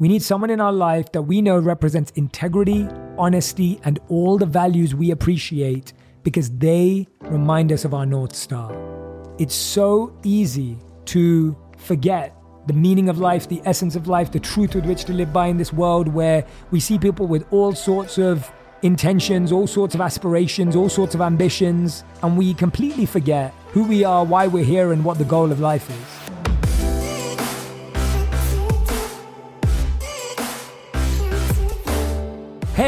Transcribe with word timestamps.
We 0.00 0.06
need 0.06 0.22
someone 0.22 0.50
in 0.50 0.60
our 0.60 0.72
life 0.72 1.10
that 1.10 1.22
we 1.22 1.42
know 1.42 1.58
represents 1.58 2.12
integrity, 2.12 2.86
honesty, 3.18 3.80
and 3.82 3.98
all 4.06 4.38
the 4.38 4.46
values 4.46 4.94
we 4.94 5.10
appreciate 5.10 5.92
because 6.22 6.50
they 6.50 7.08
remind 7.22 7.72
us 7.72 7.84
of 7.84 7.92
our 7.92 8.06
North 8.06 8.32
Star. 8.32 8.72
It's 9.40 9.56
so 9.56 10.16
easy 10.22 10.78
to 11.06 11.56
forget 11.78 12.32
the 12.68 12.74
meaning 12.74 13.08
of 13.08 13.18
life, 13.18 13.48
the 13.48 13.60
essence 13.64 13.96
of 13.96 14.06
life, 14.06 14.30
the 14.30 14.38
truth 14.38 14.76
with 14.76 14.86
which 14.86 15.04
to 15.06 15.12
live 15.12 15.32
by 15.32 15.48
in 15.48 15.56
this 15.56 15.72
world 15.72 16.06
where 16.06 16.46
we 16.70 16.78
see 16.78 16.96
people 16.96 17.26
with 17.26 17.44
all 17.52 17.74
sorts 17.74 18.18
of 18.18 18.48
intentions, 18.82 19.50
all 19.50 19.66
sorts 19.66 19.96
of 19.96 20.00
aspirations, 20.00 20.76
all 20.76 20.88
sorts 20.88 21.16
of 21.16 21.20
ambitions, 21.20 22.04
and 22.22 22.38
we 22.38 22.54
completely 22.54 23.04
forget 23.04 23.52
who 23.72 23.82
we 23.82 24.04
are, 24.04 24.24
why 24.24 24.46
we're 24.46 24.62
here, 24.62 24.92
and 24.92 25.04
what 25.04 25.18
the 25.18 25.24
goal 25.24 25.50
of 25.50 25.58
life 25.58 25.90
is. 25.90 26.37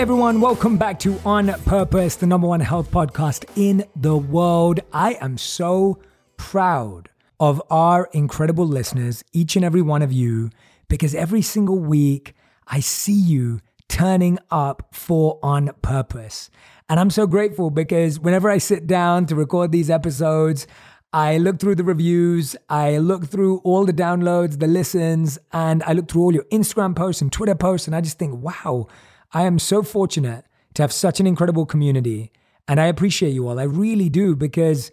Everyone, 0.01 0.41
welcome 0.41 0.79
back 0.79 0.99
to 1.01 1.21
On 1.27 1.49
Purpose, 1.67 2.17
the 2.17 2.27
number 2.27 2.47
one 2.47 2.61
health 2.61 2.91
podcast 2.91 3.45
in 3.55 3.85
the 3.95 4.17
world. 4.17 4.81
I 4.95 5.19
am 5.21 5.37
so 5.37 6.01
proud 6.39 7.11
of 7.39 7.61
our 7.69 8.09
incredible 8.15 8.67
listeners, 8.67 9.23
each 9.35 9.57
and 9.57 9.65
every 9.65 9.83
one 9.83 10.01
of 10.01 10.11
you, 10.11 10.49
because 10.89 11.15
every 11.15 11.43
single 11.43 11.79
week 11.79 12.35
I 12.67 12.81
see 12.81 13.13
you 13.13 13.61
turning 13.89 14.39
up 14.51 14.89
for 14.95 15.39
on 15.43 15.69
purpose. 15.83 16.49
And 16.89 16.99
I'm 16.99 17.11
so 17.11 17.27
grateful 17.27 17.69
because 17.69 18.19
whenever 18.19 18.49
I 18.49 18.57
sit 18.57 18.87
down 18.87 19.27
to 19.27 19.35
record 19.35 19.71
these 19.71 19.91
episodes, 19.91 20.67
I 21.13 21.37
look 21.37 21.61
through 21.61 21.75
the 21.75 21.85
reviews, 21.85 22.57
I 22.71 22.97
look 22.97 23.27
through 23.27 23.59
all 23.65 23.85
the 23.85 23.93
downloads, 23.93 24.61
the 24.61 24.67
listens, 24.67 25.39
and 25.53 25.83
I 25.83 25.93
look 25.93 26.09
through 26.09 26.23
all 26.23 26.33
your 26.33 26.45
Instagram 26.45 26.97
posts 26.97 27.21
and 27.21 27.31
Twitter 27.31 27.55
posts, 27.55 27.87
and 27.87 27.95
I 27.95 28.01
just 28.01 28.19
think, 28.19 28.43
wow, 28.43 28.89
I 29.33 29.43
am 29.43 29.59
so 29.59 29.83
fortunate 29.83 30.45
to 30.75 30.83
have 30.83 30.93
such 30.93 31.21
an 31.21 31.27
incredible 31.27 31.67
community. 31.67 32.33
And 32.69 32.81
I 32.81 32.87
appreciate 32.87 33.31
you 33.31 33.49
all. 33.49 33.59
I 33.59 33.65
really 33.65 34.09
do 34.09 34.37
because, 34.37 34.91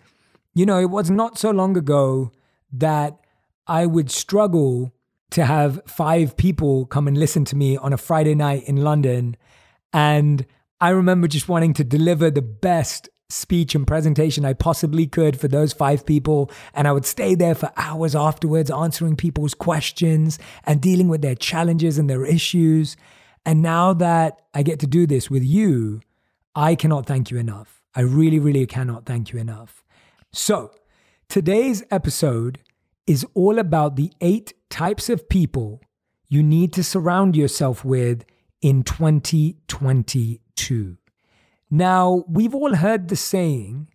you 0.54 0.66
know, 0.66 0.80
it 0.80 0.90
was 0.90 1.10
not 1.10 1.38
so 1.38 1.52
long 1.52 1.78
ago 1.78 2.32
that 2.72 3.18
I 3.68 3.86
would 3.86 4.10
struggle 4.12 4.94
to 5.32 5.46
have 5.46 5.82
five 5.86 6.38
people 6.38 6.86
come 6.86 7.08
and 7.08 7.18
listen 7.18 7.46
to 7.46 7.56
me 7.56 7.78
on 7.78 7.94
a 7.94 7.98
Friday 7.98 8.36
night 8.36 8.64
in 8.64 8.78
London. 8.78 9.36
And 9.94 10.46
I 10.80 10.90
remember 10.90 11.28
just 11.28 11.50
wanting 11.50 11.74
to 11.74 11.84
deliver 11.84 12.32
the 12.32 12.42
best 12.42 13.10
speech 13.30 13.76
and 13.76 13.86
presentation 13.86 14.46
I 14.46 14.54
possibly 14.54 15.06
could 15.06 15.40
for 15.40 15.50
those 15.50 15.74
five 15.74 16.06
people. 16.06 16.50
And 16.74 16.88
I 16.88 16.94
would 16.94 17.06
stay 17.06 17.36
there 17.36 17.56
for 17.56 17.72
hours 17.76 18.16
afterwards, 18.16 18.72
answering 18.72 19.18
people's 19.18 19.54
questions 19.54 20.40
and 20.64 20.82
dealing 20.82 21.10
with 21.10 21.22
their 21.22 21.36
challenges 21.36 21.98
and 21.98 22.10
their 22.10 22.26
issues. 22.26 22.96
And 23.48 23.62
now 23.62 23.94
that 23.94 24.42
I 24.54 24.62
get 24.62 24.82
to 24.82 24.88
do 24.88 25.08
this 25.08 25.30
with 25.30 25.42
you, 25.42 26.02
I 26.54 26.76
cannot 26.76 27.06
thank 27.06 27.32
you 27.32 27.38
enough. 27.38 27.82
I 27.96 28.02
really, 28.02 28.40
really 28.40 28.66
cannot 28.66 29.06
thank 29.06 29.32
you 29.32 29.40
enough. 29.40 29.86
So, 30.34 30.72
today's 31.30 31.82
episode 31.90 32.60
is 33.08 33.26
all 33.34 33.58
about 33.58 33.96
the 33.96 34.12
eight 34.20 34.52
types 34.70 35.08
of 35.08 35.30
people 35.30 35.82
you 36.28 36.44
need 36.44 36.74
to 36.74 36.84
surround 36.84 37.38
yourself 37.38 37.86
with 37.86 38.26
in 38.62 38.84
2022. 38.84 40.98
Now, 41.72 42.26
we've 42.28 42.54
all 42.54 42.76
heard 42.76 43.08
the 43.08 43.16
saying, 43.16 43.88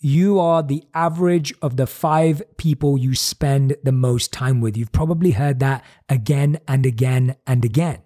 you 0.00 0.40
are 0.40 0.64
the 0.64 0.82
average 0.94 1.54
of 1.62 1.76
the 1.76 1.86
five 1.86 2.42
people 2.56 2.98
you 2.98 3.14
spend 3.14 3.76
the 3.84 3.92
most 3.92 4.32
time 4.32 4.60
with. 4.60 4.76
You've 4.76 4.90
probably 4.90 5.30
heard 5.30 5.60
that 5.60 5.84
again 6.08 6.58
and 6.66 6.84
again 6.84 7.36
and 7.46 7.64
again. 7.64 8.02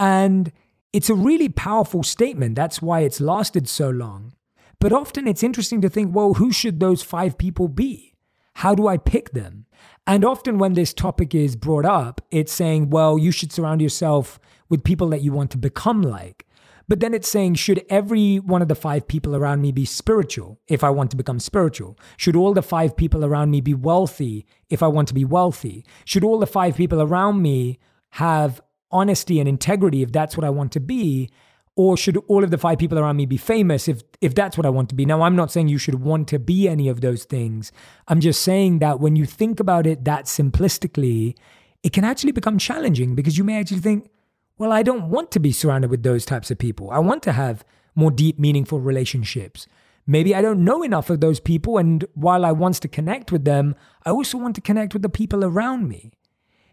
And 0.00 0.50
it's 0.92 1.10
a 1.10 1.14
really 1.14 1.48
powerful 1.48 2.02
statement. 2.02 2.56
That's 2.56 2.82
why 2.82 3.00
it's 3.00 3.20
lasted 3.20 3.68
so 3.68 3.90
long. 3.90 4.32
But 4.80 4.92
often 4.92 5.28
it's 5.28 5.42
interesting 5.42 5.82
to 5.82 5.90
think, 5.90 6.14
well, 6.14 6.34
who 6.34 6.50
should 6.50 6.80
those 6.80 7.02
five 7.02 7.36
people 7.36 7.68
be? 7.68 8.14
How 8.54 8.74
do 8.74 8.88
I 8.88 8.96
pick 8.96 9.30
them? 9.32 9.66
And 10.06 10.24
often 10.24 10.58
when 10.58 10.72
this 10.72 10.94
topic 10.94 11.34
is 11.34 11.54
brought 11.54 11.84
up, 11.84 12.20
it's 12.30 12.52
saying, 12.52 12.90
well, 12.90 13.18
you 13.18 13.30
should 13.30 13.52
surround 13.52 13.82
yourself 13.82 14.40
with 14.68 14.82
people 14.82 15.08
that 15.10 15.22
you 15.22 15.32
want 15.32 15.50
to 15.52 15.58
become 15.58 16.02
like. 16.02 16.46
But 16.88 16.98
then 17.00 17.14
it's 17.14 17.28
saying, 17.28 17.54
should 17.54 17.84
every 17.88 18.38
one 18.38 18.62
of 18.62 18.68
the 18.68 18.74
five 18.74 19.06
people 19.06 19.36
around 19.36 19.60
me 19.60 19.70
be 19.70 19.84
spiritual 19.84 20.58
if 20.66 20.82
I 20.82 20.90
want 20.90 21.10
to 21.12 21.16
become 21.16 21.38
spiritual? 21.38 21.96
Should 22.16 22.34
all 22.34 22.52
the 22.52 22.62
five 22.62 22.96
people 22.96 23.24
around 23.24 23.50
me 23.50 23.60
be 23.60 23.74
wealthy 23.74 24.46
if 24.70 24.82
I 24.82 24.88
want 24.88 25.06
to 25.08 25.14
be 25.14 25.24
wealthy? 25.24 25.84
Should 26.04 26.24
all 26.24 26.40
the 26.40 26.46
five 26.46 26.74
people 26.74 27.00
around 27.00 27.42
me 27.42 27.78
have 28.14 28.60
honesty 28.90 29.38
and 29.40 29.48
integrity 29.48 30.02
if 30.02 30.12
that's 30.12 30.36
what 30.36 30.44
I 30.44 30.50
want 30.50 30.72
to 30.72 30.80
be? 30.80 31.30
Or 31.76 31.96
should 31.96 32.16
all 32.28 32.44
of 32.44 32.50
the 32.50 32.58
five 32.58 32.78
people 32.78 32.98
around 32.98 33.16
me 33.16 33.26
be 33.26 33.36
famous 33.36 33.88
if 33.88 34.02
if 34.20 34.34
that's 34.34 34.56
what 34.56 34.66
I 34.66 34.70
want 34.70 34.88
to 34.90 34.94
be? 34.94 35.06
Now 35.06 35.22
I'm 35.22 35.36
not 35.36 35.50
saying 35.50 35.68
you 35.68 35.78
should 35.78 36.02
want 36.02 36.28
to 36.28 36.38
be 36.38 36.68
any 36.68 36.88
of 36.88 37.00
those 37.00 37.24
things. 37.24 37.72
I'm 38.08 38.20
just 38.20 38.42
saying 38.42 38.80
that 38.80 39.00
when 39.00 39.16
you 39.16 39.24
think 39.24 39.60
about 39.60 39.86
it 39.86 40.04
that 40.04 40.24
simplistically, 40.26 41.36
it 41.82 41.92
can 41.92 42.04
actually 42.04 42.32
become 42.32 42.58
challenging 42.58 43.14
because 43.14 43.38
you 43.38 43.44
may 43.44 43.58
actually 43.58 43.80
think, 43.80 44.10
well, 44.58 44.72
I 44.72 44.82
don't 44.82 45.08
want 45.08 45.30
to 45.30 45.40
be 45.40 45.52
surrounded 45.52 45.90
with 45.90 46.02
those 46.02 46.26
types 46.26 46.50
of 46.50 46.58
people. 46.58 46.90
I 46.90 46.98
want 46.98 47.22
to 47.22 47.32
have 47.32 47.64
more 47.94 48.10
deep, 48.10 48.38
meaningful 48.38 48.80
relationships. 48.80 49.66
Maybe 50.06 50.34
I 50.34 50.42
don't 50.42 50.64
know 50.64 50.82
enough 50.82 51.08
of 51.08 51.20
those 51.20 51.40
people. 51.40 51.78
And 51.78 52.04
while 52.14 52.44
I 52.44 52.52
want 52.52 52.74
to 52.76 52.88
connect 52.88 53.32
with 53.32 53.44
them, 53.44 53.74
I 54.04 54.10
also 54.10 54.38
want 54.38 54.54
to 54.56 54.60
connect 54.60 54.92
with 54.92 55.02
the 55.02 55.08
people 55.08 55.44
around 55.44 55.88
me. 55.88 56.12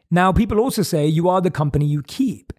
Now, 0.10 0.32
people 0.32 0.60
also 0.60 0.84
say 0.84 1.08
you 1.08 1.28
are 1.30 1.42
the 1.42 1.52
company 1.52 1.86
you 1.86 2.02
keep. 2.04 2.54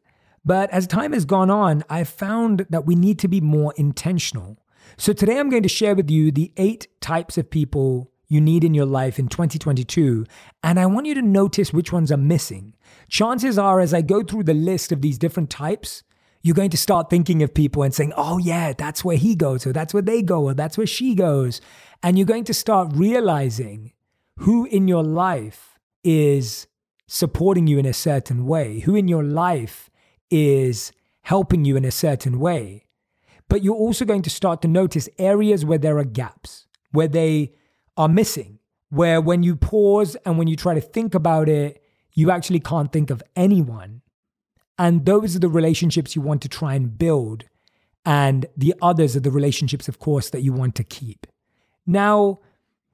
But 0.44 0.70
as 0.70 0.86
time 0.86 1.12
has 1.12 1.24
gone 1.24 1.50
on, 1.50 1.84
I've 1.90 2.08
found 2.08 2.66
that 2.70 2.86
we 2.86 2.94
need 2.94 3.18
to 3.20 3.28
be 3.28 3.40
more 3.40 3.74
intentional. 3.76 4.58
So 4.96 5.12
today 5.12 5.38
I'm 5.38 5.50
going 5.50 5.62
to 5.62 5.68
share 5.68 5.94
with 5.94 6.10
you 6.10 6.30
the 6.30 6.52
eight 6.56 6.88
types 7.00 7.36
of 7.36 7.50
people 7.50 8.10
you 8.28 8.40
need 8.40 8.64
in 8.64 8.74
your 8.74 8.86
life 8.86 9.18
in 9.18 9.28
2022. 9.28 10.26
And 10.62 10.78
I 10.78 10.86
want 10.86 11.06
you 11.06 11.14
to 11.14 11.22
notice 11.22 11.72
which 11.72 11.92
ones 11.92 12.12
are 12.12 12.18
missing. 12.18 12.74
Chances 13.08 13.58
are, 13.58 13.80
as 13.80 13.94
I 13.94 14.02
go 14.02 14.22
through 14.22 14.44
the 14.44 14.54
list 14.54 14.92
of 14.92 15.00
these 15.00 15.18
different 15.18 15.50
types, 15.50 16.02
you're 16.42 16.54
going 16.54 16.70
to 16.70 16.76
start 16.76 17.10
thinking 17.10 17.42
of 17.42 17.52
people 17.52 17.82
and 17.82 17.94
saying, 17.94 18.12
oh, 18.16 18.38
yeah, 18.38 18.72
that's 18.72 19.04
where 19.04 19.16
he 19.16 19.34
goes, 19.34 19.66
or 19.66 19.72
that's 19.72 19.92
where 19.92 20.02
they 20.02 20.22
go, 20.22 20.44
or 20.44 20.54
that's 20.54 20.78
where 20.78 20.86
she 20.86 21.14
goes. 21.14 21.60
And 22.02 22.16
you're 22.16 22.26
going 22.26 22.44
to 22.44 22.54
start 22.54 22.92
realizing 22.94 23.92
who 24.38 24.66
in 24.66 24.88
your 24.88 25.02
life 25.02 25.78
is 26.04 26.66
supporting 27.08 27.66
you 27.66 27.78
in 27.78 27.86
a 27.86 27.92
certain 27.92 28.46
way, 28.46 28.80
who 28.80 28.94
in 28.94 29.08
your 29.08 29.24
life 29.24 29.90
is 30.30 30.92
helping 31.22 31.64
you 31.64 31.76
in 31.76 31.84
a 31.84 31.90
certain 31.90 32.38
way. 32.38 32.84
But 33.48 33.64
you're 33.64 33.74
also 33.74 34.04
going 34.04 34.22
to 34.22 34.30
start 34.30 34.62
to 34.62 34.68
notice 34.68 35.08
areas 35.18 35.64
where 35.64 35.78
there 35.78 35.98
are 35.98 36.04
gaps, 36.04 36.66
where 36.92 37.08
they 37.08 37.54
are 37.96 38.08
missing, 38.08 38.58
where 38.90 39.20
when 39.20 39.42
you 39.42 39.56
pause 39.56 40.16
and 40.26 40.38
when 40.38 40.48
you 40.48 40.54
try 40.56 40.74
to 40.74 40.80
think 40.80 41.14
about 41.14 41.48
it, 41.48 41.82
you 42.12 42.30
actually 42.30 42.60
can't 42.60 42.92
think 42.92 43.10
of 43.10 43.22
anyone. 43.34 44.02
And 44.78 45.06
those 45.06 45.34
are 45.34 45.40
the 45.40 45.48
relationships 45.48 46.14
you 46.14 46.20
want 46.20 46.42
to 46.42 46.48
try 46.48 46.74
and 46.74 46.96
build. 46.96 47.44
And 48.04 48.46
the 48.56 48.74
others 48.82 49.16
are 49.16 49.20
the 49.20 49.30
relationships, 49.30 49.88
of 49.88 49.98
course, 49.98 50.28
that 50.30 50.42
you 50.42 50.52
want 50.52 50.74
to 50.76 50.84
keep. 50.84 51.26
Now, 51.86 52.40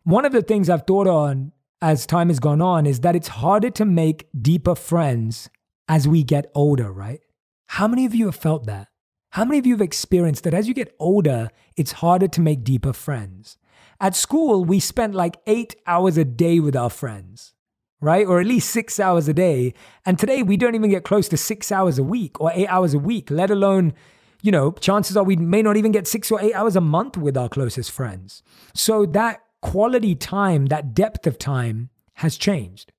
one 0.04 0.24
of 0.24 0.32
the 0.32 0.42
things 0.42 0.70
I've 0.70 0.86
thought 0.86 1.08
on 1.08 1.53
as 1.84 2.06
time 2.06 2.28
has 2.28 2.41
gone 2.41 2.62
on 2.62 2.87
is 2.87 3.00
that 3.00 3.15
it's 3.15 3.28
harder 3.28 3.69
to 3.69 3.84
make 3.84 4.27
deeper 4.41 4.75
friends 4.75 5.50
as 5.87 6.09
we 6.09 6.22
get 6.22 6.50
older, 6.55 6.91
right? 6.91 7.21
How 7.67 7.87
many 7.87 8.06
of 8.06 8.15
you 8.15 8.25
have 8.25 8.37
felt 8.37 8.65
that? 8.65 8.89
How 9.33 9.45
many 9.45 9.59
of 9.59 9.67
you 9.67 9.75
have 9.75 9.83
experienced 9.83 10.45
that 10.45 10.55
as 10.55 10.67
you 10.67 10.72
get 10.72 10.97
older, 10.99 11.50
it's 11.77 11.93
harder 11.93 12.27
to 12.27 12.41
make 12.41 12.65
deeper 12.65 12.95
friends? 12.95 13.59
At 14.00 14.17
school, 14.17 14.65
we 14.65 14.81
spent 14.81 15.15
like 15.15 15.37
eight 15.47 15.77
hours 15.87 16.17
a 16.17 16.25
day 16.25 16.59
with 16.59 16.75
our 16.75 16.89
friends, 16.89 17.53
right? 18.01 18.27
Or 18.27 18.41
at 18.41 18.47
least 18.47 18.71
six 18.71 18.99
hours 18.99 19.28
a 19.28 19.34
day. 19.34 19.75
And 20.06 20.19
today, 20.19 20.43
we 20.43 20.56
don't 20.56 20.75
even 20.75 20.89
get 20.89 21.05
close 21.05 21.28
to 21.28 21.37
six 21.37 21.71
hours 21.71 21.99
a 21.99 22.03
week 22.03 22.41
or 22.41 22.51
eight 22.54 22.69
hours 22.69 22.95
a 22.95 22.98
week, 22.98 23.30
let 23.30 23.51
alone, 23.51 23.92
you 24.41 24.51
know, 24.51 24.72
chances 24.72 25.19
are 25.19 25.25
we 25.25 25.37
may 25.37 25.60
not 25.60 25.77
even 25.77 25.92
get 25.92 26.07
six 26.07 26.30
or 26.30 26.41
eight 26.41 26.54
hours 26.54 26.77
a 26.77 26.80
month 26.80 27.19
with 27.19 27.37
our 27.37 27.51
closest 27.51 27.91
friends. 27.91 28.42
So 28.72 29.04
that 29.04 29.43
quality 29.65 30.15
time, 30.15 30.66
that 30.66 30.95
depth 30.95 31.27
of 31.27 31.39
time 31.39 31.89
has 32.16 32.37
changed. 32.37 32.93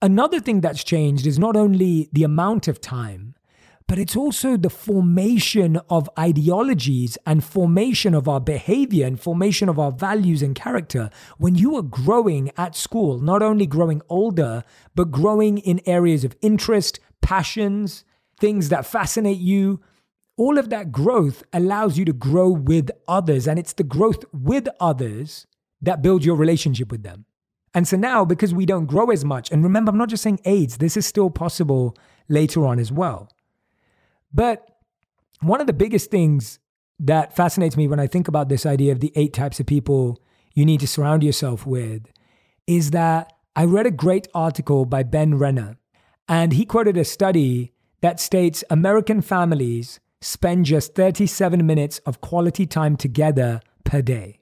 Another 0.00 0.40
thing 0.40 0.62
that's 0.62 0.82
changed 0.82 1.26
is 1.26 1.38
not 1.38 1.56
only 1.56 2.08
the 2.10 2.24
amount 2.24 2.68
of 2.68 2.80
time, 2.80 3.34
but 3.86 3.98
it's 3.98 4.16
also 4.16 4.56
the 4.56 4.70
formation 4.70 5.76
of 5.90 6.08
ideologies 6.18 7.18
and 7.26 7.44
formation 7.44 8.14
of 8.14 8.28
our 8.28 8.40
behavior 8.40 9.06
and 9.06 9.20
formation 9.20 9.68
of 9.68 9.78
our 9.78 9.92
values 9.92 10.40
and 10.40 10.54
character. 10.54 11.10
When 11.36 11.54
you 11.54 11.76
are 11.76 11.82
growing 11.82 12.50
at 12.56 12.74
school, 12.74 13.18
not 13.18 13.42
only 13.42 13.66
growing 13.66 14.00
older, 14.08 14.64
but 14.94 15.10
growing 15.10 15.58
in 15.58 15.82
areas 15.84 16.24
of 16.24 16.34
interest, 16.40 16.98
passions, 17.20 18.06
things 18.38 18.70
that 18.70 18.86
fascinate 18.86 19.38
you, 19.38 19.82
all 20.38 20.56
of 20.56 20.70
that 20.70 20.92
growth 20.92 21.42
allows 21.52 21.98
you 21.98 22.06
to 22.06 22.14
grow 22.14 22.48
with 22.48 22.90
others. 23.06 23.46
And 23.46 23.58
it's 23.58 23.74
the 23.74 23.84
growth 23.84 24.24
with 24.32 24.66
others 24.80 25.46
that 25.82 26.02
builds 26.02 26.26
your 26.26 26.36
relationship 26.36 26.90
with 26.90 27.02
them. 27.02 27.24
And 27.72 27.86
so 27.86 27.96
now, 27.96 28.24
because 28.24 28.52
we 28.52 28.66
don't 28.66 28.86
grow 28.86 29.10
as 29.10 29.24
much, 29.24 29.50
and 29.50 29.62
remember, 29.62 29.90
I'm 29.90 29.98
not 29.98 30.08
just 30.08 30.22
saying 30.22 30.40
ages, 30.44 30.78
this 30.78 30.96
is 30.96 31.06
still 31.06 31.30
possible 31.30 31.96
later 32.28 32.66
on 32.66 32.78
as 32.78 32.90
well. 32.90 33.28
But 34.32 34.68
one 35.40 35.60
of 35.60 35.66
the 35.66 35.72
biggest 35.72 36.10
things 36.10 36.58
that 36.98 37.34
fascinates 37.34 37.76
me 37.76 37.88
when 37.88 38.00
I 38.00 38.06
think 38.06 38.28
about 38.28 38.48
this 38.48 38.66
idea 38.66 38.92
of 38.92 39.00
the 39.00 39.12
eight 39.14 39.32
types 39.32 39.60
of 39.60 39.66
people 39.66 40.20
you 40.54 40.64
need 40.64 40.80
to 40.80 40.88
surround 40.88 41.22
yourself 41.22 41.64
with 41.64 42.12
is 42.66 42.90
that 42.90 43.32
I 43.56 43.64
read 43.64 43.86
a 43.86 43.90
great 43.90 44.28
article 44.34 44.84
by 44.84 45.02
Ben 45.02 45.38
Renner, 45.38 45.78
and 46.28 46.52
he 46.52 46.64
quoted 46.64 46.96
a 46.96 47.04
study 47.04 47.72
that 48.00 48.20
states 48.20 48.64
American 48.70 49.20
families 49.20 50.00
spend 50.20 50.66
just 50.66 50.94
37 50.94 51.64
minutes 51.64 51.98
of 52.00 52.20
quality 52.20 52.66
time 52.66 52.96
together 52.96 53.60
per 53.84 54.02
day. 54.02 54.39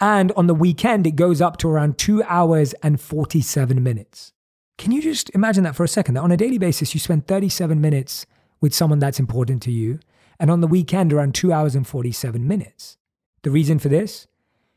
And 0.00 0.32
on 0.32 0.46
the 0.46 0.54
weekend, 0.54 1.06
it 1.06 1.16
goes 1.16 1.40
up 1.40 1.58
to 1.58 1.68
around 1.68 1.98
two 1.98 2.22
hours 2.22 2.72
and 2.82 3.00
47 3.00 3.82
minutes. 3.82 4.32
Can 4.78 4.92
you 4.92 5.02
just 5.02 5.28
imagine 5.34 5.62
that 5.64 5.76
for 5.76 5.84
a 5.84 5.88
second? 5.88 6.14
That 6.14 6.22
on 6.22 6.32
a 6.32 6.38
daily 6.38 6.56
basis, 6.56 6.94
you 6.94 7.00
spend 7.00 7.26
37 7.26 7.78
minutes 7.78 8.24
with 8.62 8.74
someone 8.74 8.98
that's 8.98 9.20
important 9.20 9.62
to 9.64 9.70
you, 9.70 10.00
and 10.38 10.50
on 10.50 10.62
the 10.62 10.66
weekend, 10.66 11.12
around 11.12 11.34
two 11.34 11.52
hours 11.52 11.74
and 11.74 11.86
47 11.86 12.46
minutes. 12.46 12.96
The 13.42 13.50
reason 13.50 13.78
for 13.78 13.88
this? 13.88 14.26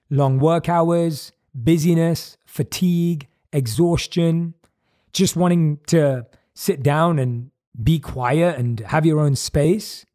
Long 0.09 0.39
work 0.39 0.67
hours, 0.67 1.31
busyness, 1.55 2.37
fatigue, 2.45 3.27
exhaustion, 3.53 4.55
just 5.13 5.37
wanting 5.37 5.79
to 5.87 6.25
sit 6.53 6.83
down 6.83 7.17
and 7.17 7.51
be 7.81 7.99
quiet 7.99 8.57
and 8.57 8.81
have 8.81 9.05
your 9.05 9.19
own 9.19 9.35
space, 9.35 10.05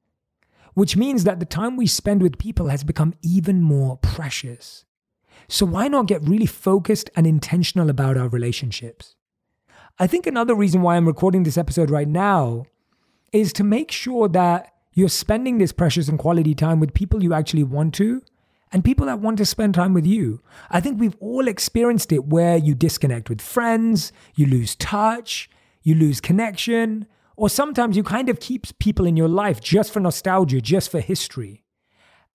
which 0.75 0.97
means 0.97 1.25
that 1.25 1.41
the 1.41 1.47
time 1.47 1.77
we 1.77 1.87
spend 1.87 2.23
with 2.23 2.39
people 2.39 2.69
has 2.69 2.85
become 2.85 3.15
even 3.23 3.63
more 3.63 3.97
precious. 3.97 4.85
So, 5.47 5.65
why 5.67 5.89
not 5.89 6.07
get 6.07 6.27
really 6.27 6.47
focused 6.47 7.11
and 7.15 7.27
intentional 7.27 7.91
about 7.91 8.17
our 8.17 8.29
relationships? 8.29 9.15
I 9.99 10.07
think 10.07 10.27
another 10.27 10.55
reason 10.55 10.83
why 10.83 10.97
I'm 10.97 11.07
recording 11.07 11.43
this 11.43 11.59
episode 11.59 11.91
right 11.91 12.09
now 12.09 12.67
is 13.33 13.53
to 13.55 13.65
make 13.65 13.91
sure 13.91 14.29
that 14.29 14.73
you're 14.93 15.09
spending 15.09 15.59
this 15.59 15.73
precious 15.73 16.09
and 16.09 16.19
quality 16.19 16.55
time 16.55 16.81
with 16.81 16.95
people 16.95 17.23
you 17.23 17.35
actually 17.35 17.63
want 17.63 17.95
to 17.95 18.23
and 18.73 18.85
people 18.85 19.07
that 19.07 19.21
want 19.21 19.39
to 19.39 19.47
spend 19.47 19.75
time 19.75 19.95
with 19.95 20.07
you. 20.07 20.41
I 20.71 20.81
think 20.81 21.01
we've 21.01 21.17
all 21.21 21.49
experienced 21.49 22.13
it 22.13 22.27
where 22.27 22.57
you 22.57 22.75
disconnect 22.75 23.29
with 23.29 23.41
friends, 23.41 24.13
you 24.35 24.47
lose 24.47 24.75
touch, 24.77 25.49
you 25.83 25.95
lose 25.95 26.21
connection, 26.21 27.07
or 27.37 27.49
sometimes 27.49 27.97
you 27.97 28.03
kind 28.03 28.29
of 28.29 28.41
keep 28.41 28.67
people 28.79 29.07
in 29.07 29.17
your 29.17 29.29
life 29.29 29.61
just 29.61 29.93
for 29.93 30.01
nostalgia, 30.01 30.61
just 30.61 30.91
for 30.91 31.01
history. 31.01 31.65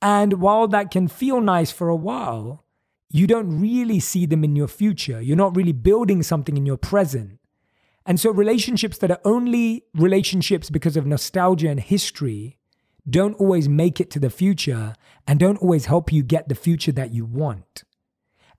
And 0.01 0.41
while 0.41 0.67
that 0.69 0.91
can 0.91 1.07
feel 1.07 1.41
nice 1.41 1.71
for 1.71 1.89
a 1.89 1.95
while, 1.95 2.62
you 3.13 3.27
don't 3.27 3.61
really 3.61 3.99
see 3.99 4.25
them 4.25 4.43
in 4.43 4.55
your 4.55 4.67
future. 4.67 5.21
You're 5.21 5.37
not 5.37 5.55
really 5.55 5.71
building 5.71 6.23
something 6.23 6.57
in 6.57 6.65
your 6.65 6.77
present. 6.77 7.39
And 8.07 8.19
so, 8.19 8.31
relationships 8.31 8.97
that 8.97 9.11
are 9.11 9.21
only 9.23 9.83
relationships 9.93 10.71
because 10.71 10.97
of 10.97 11.05
nostalgia 11.05 11.69
and 11.69 11.79
history 11.79 12.57
don't 13.07 13.35
always 13.35 13.69
make 13.69 14.01
it 14.01 14.09
to 14.11 14.19
the 14.19 14.31
future 14.31 14.95
and 15.27 15.39
don't 15.39 15.61
always 15.61 15.85
help 15.85 16.11
you 16.11 16.23
get 16.23 16.49
the 16.49 16.55
future 16.55 16.91
that 16.91 17.13
you 17.13 17.23
want. 17.23 17.83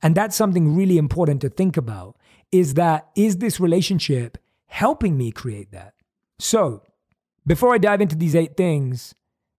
And 0.00 0.14
that's 0.14 0.36
something 0.36 0.76
really 0.76 0.98
important 0.98 1.40
to 1.40 1.48
think 1.48 1.76
about 1.76 2.16
is 2.52 2.74
that 2.74 3.08
is 3.16 3.38
this 3.38 3.58
relationship 3.58 4.38
helping 4.66 5.18
me 5.18 5.32
create 5.32 5.72
that? 5.72 5.94
So, 6.38 6.84
before 7.44 7.74
I 7.74 7.78
dive 7.78 8.00
into 8.00 8.16
these 8.16 8.36
eight 8.36 8.56
things, 8.56 9.16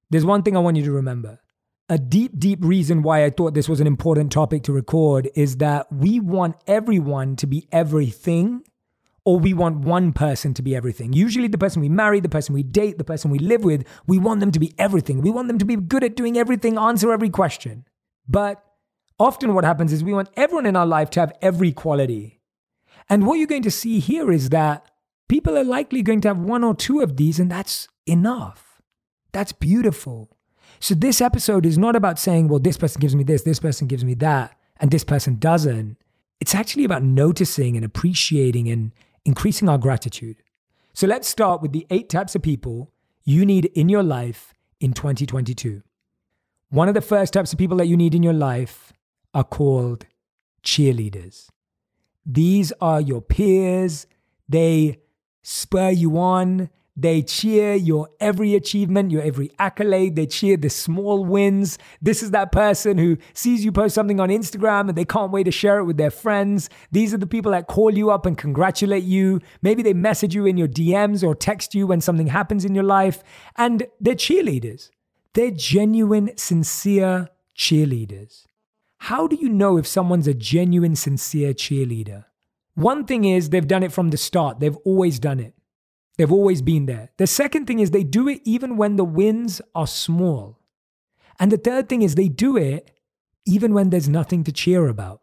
there's 0.10 0.26
one 0.26 0.42
thing 0.42 0.56
I 0.56 0.62
want 0.62 0.78
you 0.78 0.86
to 0.86 0.92
remember. 0.94 1.42
A 1.88 2.00
deep, 2.00 2.40
deep 2.40 2.66
reason 2.66 3.04
why 3.04 3.24
I 3.24 3.30
thought 3.30 3.54
this 3.54 3.70
was 3.70 3.80
an 3.80 3.86
important 3.86 4.32
topic 4.32 4.64
to 4.64 4.74
record 4.74 5.30
is 5.36 5.58
that 5.58 5.92
we 5.92 6.20
want 6.20 6.56
everyone 6.66 7.36
to 7.36 7.46
be 7.46 7.68
everything 7.72 8.64
or 9.24 9.38
we 9.38 9.54
want 9.54 9.86
one 9.86 10.12
person 10.12 10.56
to 10.56 10.64
be 10.64 10.76
everything. 10.76 11.14
Usually, 11.14 11.48
the 11.48 11.60
person 11.60 11.84
we 11.84 11.90
marry, 11.90 12.20
the 12.20 12.30
person 12.30 12.56
we 12.56 12.64
date, 12.64 12.98
the 12.98 13.04
person 13.04 13.30
we 13.30 13.38
live 13.38 13.64
with, 13.64 13.86
we 14.08 14.18
want 14.18 14.40
them 14.40 14.52
to 14.52 14.60
be 14.60 14.74
everything. 14.80 15.22
We 15.22 15.30
want 15.30 15.48
them 15.48 15.60
to 15.60 15.66
be 15.66 15.76
good 15.76 16.04
at 16.04 16.16
doing 16.16 16.38
everything, 16.38 16.78
answer 16.78 17.12
every 17.12 17.30
question. 17.30 17.86
But 18.28 18.64
often, 19.20 19.54
what 19.54 19.64
happens 19.64 19.94
is 19.94 20.04
we 20.04 20.14
want 20.14 20.30
everyone 20.36 20.66
in 20.66 20.76
our 20.76 20.88
life 20.88 21.12
to 21.12 21.20
have 21.20 21.34
every 21.42 21.72
quality. 21.72 22.42
And 23.10 23.28
what 23.28 23.36
you're 23.36 23.48
going 23.48 23.62
to 23.62 23.72
see 23.72 24.00
here 24.00 24.32
is 24.32 24.50
that 24.50 24.90
people 25.30 25.56
are 25.56 25.64
likely 25.64 26.02
going 26.02 26.22
to 26.22 26.30
have 26.30 26.40
one 26.40 26.64
or 26.64 26.76
two 26.76 27.02
of 27.02 27.18
these, 27.18 27.40
and 27.40 27.52
that's 27.52 27.88
enough. 28.08 28.82
That's 29.32 29.52
beautiful. 29.52 30.35
So, 30.86 30.94
this 30.94 31.20
episode 31.20 31.66
is 31.66 31.80
not 31.80 31.96
about 31.96 32.20
saying, 32.20 32.48
well, 32.48 32.60
this 32.60 32.78
person 32.78 33.00
gives 33.00 33.16
me 33.16 33.24
this, 33.24 33.42
this 33.42 33.60
person 33.60 33.88
gives 33.88 34.06
me 34.06 34.14
that, 34.26 34.56
and 34.78 34.92
this 34.92 35.04
person 35.04 35.40
doesn't. 35.40 35.98
It's 36.40 36.54
actually 36.54 36.84
about 36.84 37.02
noticing 37.02 37.76
and 37.76 37.84
appreciating 37.84 38.70
and 38.70 38.92
increasing 39.26 39.68
our 39.68 39.80
gratitude. 39.80 40.44
So 40.94 41.08
let's 41.08 41.28
start 41.28 41.64
with 41.64 41.72
the 41.72 41.88
eight 41.90 42.08
types 42.08 42.36
of 42.36 42.44
people 42.44 42.94
you 43.24 43.48
need 43.48 43.66
in 43.74 43.90
your 43.90 44.04
life 44.04 44.54
in 44.80 44.94
2022. 44.94 45.82
One 46.70 46.88
of 46.88 46.94
the 46.94 47.02
first 47.02 47.34
types 47.34 47.52
of 47.52 47.58
people 47.58 47.78
that 47.78 47.88
you 47.88 47.98
need 47.98 48.14
in 48.14 48.22
your 48.22 48.34
life 48.34 48.94
are 49.34 49.44
called 49.44 50.06
cheerleaders. 50.64 51.48
These 52.28 52.72
are 52.80 53.02
your 53.02 53.24
peers. 53.24 54.06
They 54.48 55.00
spur 55.42 55.90
you 55.90 56.20
on. 56.20 56.70
They 56.98 57.24
cheer 57.24 57.74
your 57.74 58.08
every 58.22 58.56
achievement, 58.56 59.12
your 59.12 59.22
every 59.22 59.52
accolade. 59.60 60.16
They 60.16 60.26
cheer 60.28 60.56
the 60.56 60.70
small 60.70 61.26
wins. 61.26 61.78
This 62.02 62.24
is 62.24 62.32
that 62.32 62.54
person 62.54 62.98
who 62.98 63.18
sees 63.34 63.66
you 63.66 63.74
post 63.74 63.96
something 63.96 64.22
on 64.22 64.30
Instagram 64.30 64.88
and 64.88 64.98
they 64.98 65.04
can't 65.04 65.32
wait 65.32 65.44
to 65.44 65.52
share 65.52 65.80
it 65.80 65.84
with 65.84 65.98
their 65.98 66.12
friends. 66.12 66.70
These 66.92 67.14
are 67.14 67.18
the 67.18 67.28
people 67.28 67.52
that 67.52 67.68
call 67.68 67.98
you 67.98 68.12
up 68.12 68.26
and 68.26 68.38
congratulate 68.38 69.04
you. 69.04 69.42
Maybe 69.62 69.84
they 69.84 69.94
message 69.94 70.34
you 70.34 70.46
in 70.46 70.56
your 70.56 70.70
DMs 70.70 71.22
or 71.22 71.36
text 71.36 71.76
you 71.76 71.86
when 71.86 72.00
something 72.00 72.28
happens 72.28 72.64
in 72.64 72.74
your 72.74 72.86
life. 72.86 73.24
And 73.58 73.88
they're 74.00 74.16
cheerleaders. 74.16 74.90
They're 75.34 75.52
genuine, 75.52 76.32
sincere 76.38 77.30
cheerleaders. 77.58 78.46
How 79.00 79.28
do 79.28 79.36
you 79.36 79.50
know 79.50 79.78
if 79.78 79.86
someone's 79.86 80.28
a 80.28 80.34
genuine, 80.34 80.96
sincere 80.96 81.54
cheerleader? 81.54 82.24
One 82.76 83.06
thing 83.06 83.26
is 83.26 83.50
they've 83.50 83.68
done 83.68 83.84
it 83.84 83.92
from 83.92 84.12
the 84.12 84.18
start, 84.18 84.62
they've 84.62 84.78
always 84.86 85.20
done 85.20 85.42
it. 85.42 85.55
They've 86.18 86.32
always 86.32 86.62
been 86.62 86.86
there. 86.86 87.10
The 87.18 87.28
second 87.28 87.66
thing 87.66 87.80
is 87.80 87.92
they 87.92 88.04
do 88.04 88.28
it 88.28 88.42
even 88.46 88.78
when 88.78 88.96
the 88.96 89.04
wins 89.04 89.62
are 89.74 89.88
small. 89.88 90.60
And 91.40 91.52
the 91.52 91.58
third 91.58 91.90
thing 91.90 92.02
is 92.02 92.16
they 92.16 92.30
do 92.30 92.56
it 92.56 92.92
even 93.46 93.74
when 93.74 93.90
there's 93.90 94.10
nothing 94.10 94.44
to 94.46 94.52
cheer 94.52 94.88
about. 94.88 95.22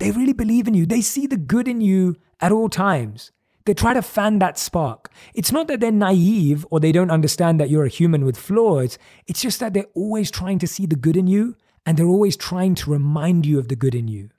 They 0.00 0.10
really 0.10 0.32
believe 0.32 0.66
in 0.66 0.74
you. 0.74 0.86
They 0.86 1.00
see 1.00 1.26
the 1.26 1.36
good 1.36 1.68
in 1.68 1.80
you 1.80 2.16
at 2.40 2.52
all 2.52 2.68
times. 2.68 3.30
They 3.64 3.74
try 3.74 3.94
to 3.94 4.02
fan 4.02 4.40
that 4.40 4.58
spark. 4.58 5.10
It's 5.32 5.52
not 5.52 5.68
that 5.68 5.80
they're 5.80 5.90
naive 5.92 6.66
or 6.70 6.80
they 6.80 6.92
don't 6.92 7.10
understand 7.10 7.58
that 7.60 7.70
you're 7.70 7.86
a 7.86 7.88
human 7.88 8.24
with 8.24 8.36
flaws. 8.36 8.98
It's 9.26 9.40
just 9.40 9.60
that 9.60 9.72
they're 9.72 9.86
always 9.94 10.30
trying 10.30 10.58
to 10.58 10.66
see 10.66 10.84
the 10.84 10.96
good 10.96 11.16
in 11.16 11.26
you 11.26 11.56
and 11.86 11.96
they're 11.96 12.06
always 12.06 12.36
trying 12.36 12.74
to 12.76 12.90
remind 12.90 13.46
you 13.46 13.58
of 13.58 13.68
the 13.68 13.76
good 13.76 13.94
in 13.94 14.08
you. 14.08 14.30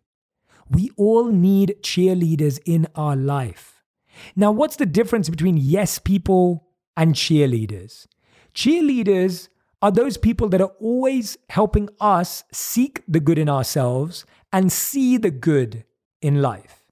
We 0.69 0.91
all 0.97 1.31
need 1.31 1.77
cheerleaders 1.81 2.59
in 2.65 2.87
our 2.95 3.15
life. 3.15 3.74
Now, 4.35 4.51
what's 4.51 4.75
the 4.75 4.85
difference 4.85 5.29
between 5.29 5.57
yes 5.57 5.99
people 5.99 6.67
and 6.95 7.15
cheerleaders? 7.15 8.07
Cheerleaders 8.53 9.49
are 9.81 9.91
those 9.91 10.17
people 10.17 10.49
that 10.49 10.61
are 10.61 10.71
always 10.79 11.37
helping 11.49 11.89
us 11.99 12.43
seek 12.51 13.03
the 13.07 13.19
good 13.19 13.37
in 13.37 13.49
ourselves 13.49 14.25
and 14.51 14.71
see 14.71 15.17
the 15.17 15.31
good 15.31 15.83
in 16.21 16.41
life. 16.41 16.85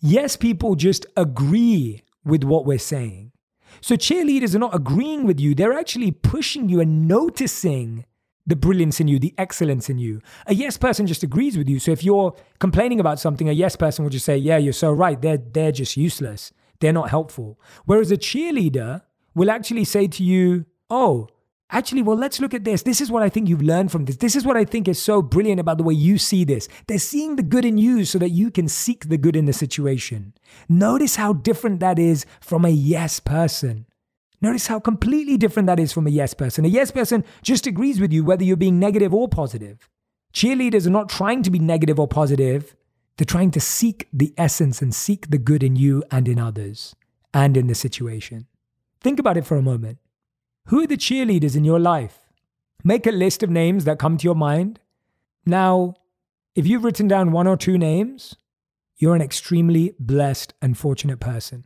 Yes, 0.00 0.36
people 0.36 0.74
just 0.74 1.06
agree 1.16 2.02
with 2.24 2.44
what 2.44 2.66
we're 2.66 2.78
saying. 2.78 3.32
So, 3.80 3.96
cheerleaders 3.96 4.54
are 4.54 4.58
not 4.58 4.74
agreeing 4.74 5.24
with 5.26 5.40
you, 5.40 5.54
they're 5.54 5.72
actually 5.72 6.10
pushing 6.10 6.68
you 6.68 6.80
and 6.80 7.08
noticing 7.08 8.04
the 8.46 8.56
brilliance 8.56 9.00
in 9.00 9.08
you, 9.08 9.18
the 9.18 9.34
excellence 9.38 9.88
in 9.88 9.98
you. 9.98 10.20
A 10.46 10.54
yes 10.54 10.76
person 10.76 11.06
just 11.06 11.22
agrees 11.22 11.56
with 11.56 11.68
you. 11.68 11.78
So, 11.78 11.92
if 11.92 12.04
you're 12.04 12.34
complaining 12.58 13.00
about 13.00 13.18
something, 13.18 13.48
a 13.48 13.52
yes 13.52 13.76
person 13.76 14.04
will 14.04 14.10
just 14.10 14.26
say, 14.26 14.36
Yeah, 14.36 14.58
you're 14.58 14.72
so 14.72 14.92
right. 14.92 15.20
They're, 15.20 15.38
they're 15.38 15.72
just 15.72 15.96
useless 15.96 16.52
they're 16.84 16.92
not 16.92 17.10
helpful. 17.10 17.58
Whereas 17.86 18.12
a 18.12 18.16
cheerleader 18.16 19.02
will 19.34 19.50
actually 19.50 19.84
say 19.84 20.06
to 20.06 20.22
you, 20.22 20.66
Oh, 20.90 21.28
actually, 21.70 22.02
well, 22.02 22.16
let's 22.16 22.40
look 22.40 22.52
at 22.52 22.64
this. 22.64 22.82
This 22.82 23.00
is 23.00 23.10
what 23.10 23.22
I 23.22 23.30
think 23.30 23.48
you've 23.48 23.62
learned 23.62 23.90
from 23.90 24.04
this. 24.04 24.18
This 24.18 24.36
is 24.36 24.44
what 24.44 24.56
I 24.56 24.64
think 24.64 24.86
is 24.86 25.00
so 25.00 25.22
brilliant 25.22 25.60
about 25.60 25.78
the 25.78 25.84
way 25.84 25.94
you 25.94 26.18
see 26.18 26.44
this. 26.44 26.68
They're 26.86 26.98
seeing 26.98 27.36
the 27.36 27.42
good 27.42 27.64
in 27.64 27.78
you 27.78 28.04
so 28.04 28.18
that 28.18 28.28
you 28.28 28.50
can 28.50 28.68
seek 28.68 29.08
the 29.08 29.16
good 29.16 29.34
in 29.34 29.46
the 29.46 29.52
situation. 29.52 30.34
Notice 30.68 31.16
how 31.16 31.32
different 31.32 31.80
that 31.80 31.98
is 31.98 32.26
from 32.40 32.64
a 32.64 32.70
yes 32.70 33.18
person. 33.18 33.86
Notice 34.42 34.66
how 34.66 34.78
completely 34.78 35.38
different 35.38 35.66
that 35.68 35.80
is 35.80 35.90
from 35.90 36.06
a 36.06 36.10
yes 36.10 36.34
person. 36.34 36.66
A 36.66 36.68
yes 36.68 36.90
person 36.90 37.24
just 37.42 37.66
agrees 37.66 37.98
with 37.98 38.12
you 38.12 38.24
whether 38.24 38.44
you're 38.44 38.58
being 38.58 38.78
negative 38.78 39.14
or 39.14 39.26
positive. 39.26 39.88
Cheerleaders 40.34 40.86
are 40.86 40.90
not 40.90 41.08
trying 41.08 41.42
to 41.44 41.50
be 41.50 41.58
negative 41.58 41.98
or 41.98 42.06
positive. 42.06 42.76
They're 43.16 43.24
trying 43.24 43.52
to 43.52 43.60
seek 43.60 44.08
the 44.12 44.34
essence 44.36 44.82
and 44.82 44.94
seek 44.94 45.30
the 45.30 45.38
good 45.38 45.62
in 45.62 45.76
you 45.76 46.02
and 46.10 46.26
in 46.26 46.38
others 46.38 46.96
and 47.32 47.56
in 47.56 47.68
the 47.68 47.74
situation. 47.74 48.46
Think 49.00 49.18
about 49.18 49.36
it 49.36 49.46
for 49.46 49.56
a 49.56 49.62
moment. 49.62 49.98
Who 50.66 50.82
are 50.82 50.86
the 50.86 50.96
cheerleaders 50.96 51.56
in 51.56 51.64
your 51.64 51.78
life? 51.78 52.18
Make 52.82 53.06
a 53.06 53.12
list 53.12 53.42
of 53.42 53.50
names 53.50 53.84
that 53.84 53.98
come 53.98 54.16
to 54.16 54.24
your 54.24 54.34
mind. 54.34 54.80
Now, 55.46 55.94
if 56.54 56.66
you've 56.66 56.84
written 56.84 57.06
down 57.06 57.32
one 57.32 57.46
or 57.46 57.56
two 57.56 57.78
names, 57.78 58.34
you're 58.96 59.14
an 59.14 59.22
extremely 59.22 59.92
blessed 59.98 60.54
and 60.62 60.76
fortunate 60.76 61.20
person. 61.20 61.64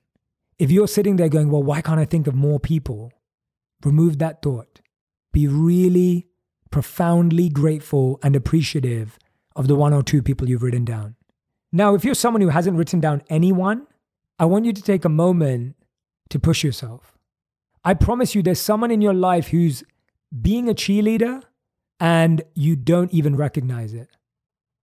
If 0.59 0.71
you're 0.71 0.89
sitting 0.89 1.17
there 1.17 1.29
going, 1.29 1.51
well, 1.51 1.63
why 1.63 1.81
can't 1.81 2.01
I 2.01 2.05
think 2.05 2.27
of 2.27 2.35
more 2.35 2.59
people? 2.59 3.13
Remove 3.85 4.19
that 4.19 4.43
thought. 4.43 4.81
Be 5.33 5.47
really 5.47 6.29
profoundly 6.71 7.49
grateful 7.49 8.19
and 8.23 8.35
appreciative 8.35 9.19
of 9.55 9.69
the 9.69 9.77
one 9.77 9.95
or 9.95 10.03
two 10.03 10.23
people 10.23 10.49
you've 10.49 10.63
written 10.63 10.85
down. 10.85 11.15
Now, 11.73 11.95
if 11.95 12.05
you're 12.05 12.15
someone 12.15 12.41
who 12.41 12.49
hasn't 12.49 12.77
written 12.77 13.01
down 13.01 13.23
anyone, 13.29 13.87
I 14.39 14.47
want 14.47 14.65
you 14.65 14.73
to 14.73 14.83
take 14.83 15.05
a 15.05 15.11
moment 15.11 15.77
to 16.31 16.39
push 16.39 16.65
yourself. 16.65 17.19
I 17.85 17.95
promise 17.95 18.35
you, 18.35 18.43
there's 18.43 18.61
someone 18.61 18.91
in 18.91 19.03
your 19.03 19.15
life 19.15 19.49
who's 19.49 19.85
being 20.43 20.69
a 20.69 20.75
cheerleader 20.75 21.43
and 22.01 22.43
you 22.55 22.77
don't 22.77 23.13
even 23.13 23.37
recognize 23.37 23.93
it. 23.93 24.09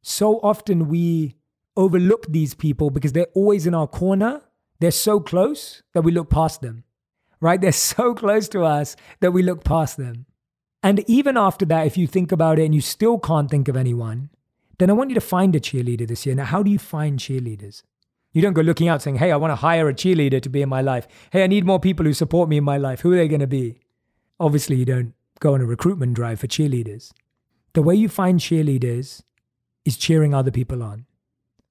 So 0.03 0.39
often 0.39 0.87
we 0.87 1.35
overlook 1.77 2.27
these 2.29 2.53
people 2.53 2.89
because 2.89 3.13
they're 3.13 3.27
always 3.33 3.65
in 3.65 3.73
our 3.73 3.87
corner. 3.87 4.41
They're 4.79 4.91
so 4.91 5.19
close 5.19 5.81
that 5.93 6.01
we 6.01 6.11
look 6.11 6.29
past 6.29 6.61
them, 6.61 6.83
right? 7.41 7.59
They're 7.59 7.71
so 7.95 8.13
close 8.13 8.47
to 8.49 8.63
us 8.63 8.95
that 9.19 9.31
we 9.31 9.43
look 9.43 9.63
past 9.63 9.97
them. 9.97 10.25
And 10.83 11.03
even 11.09 11.35
after 11.37 11.65
that, 11.65 11.87
if 11.87 11.97
you 11.97 12.05
think 12.05 12.31
about 12.31 12.59
it 12.59 12.65
and 12.65 12.75
you 12.75 12.81
still 12.81 13.17
can't 13.17 13.49
think 13.49 13.67
of 13.67 13.75
anyone, 13.75 14.29
then 14.77 14.89
I 14.89 14.93
want 14.93 15.09
you 15.09 15.15
to 15.15 15.21
find 15.21 15.55
a 15.55 15.59
cheerleader 15.59 16.07
this 16.07 16.25
year. 16.25 16.35
Now, 16.35 16.45
how 16.45 16.63
do 16.63 16.71
you 16.71 16.79
find 16.79 17.19
cheerleaders? 17.19 17.83
You 18.33 18.41
don't 18.41 18.53
go 18.53 18.61
looking 18.61 18.89
out 18.89 19.01
saying, 19.01 19.17
hey, 19.17 19.31
I 19.31 19.37
want 19.37 19.51
to 19.51 19.55
hire 19.55 19.87
a 19.87 19.93
cheerleader 19.93 20.41
to 20.41 20.49
be 20.49 20.61
in 20.61 20.69
my 20.69 20.81
life. 20.81 21.07
Hey, 21.31 21.43
I 21.43 21.47
need 21.47 21.65
more 21.65 21.79
people 21.79 22.05
who 22.05 22.13
support 22.13 22.49
me 22.49 22.57
in 22.57 22.63
my 22.65 22.77
life. 22.77 22.99
Who 23.01 23.13
are 23.13 23.15
they 23.15 23.29
going 23.29 23.39
to 23.39 23.47
be? 23.47 23.79
Obviously, 24.39 24.75
you 24.75 24.85
don't 24.85 25.13
go 25.39 25.53
on 25.53 25.61
a 25.61 25.65
recruitment 25.65 26.15
drive 26.15 26.41
for 26.41 26.47
cheerleaders. 26.47 27.13
The 27.73 27.81
way 27.81 27.95
you 27.95 28.09
find 28.09 28.39
cheerleaders 28.39 29.23
is 29.85 29.95
cheering 29.95 30.33
other 30.33 30.51
people 30.51 30.83
on. 30.83 31.05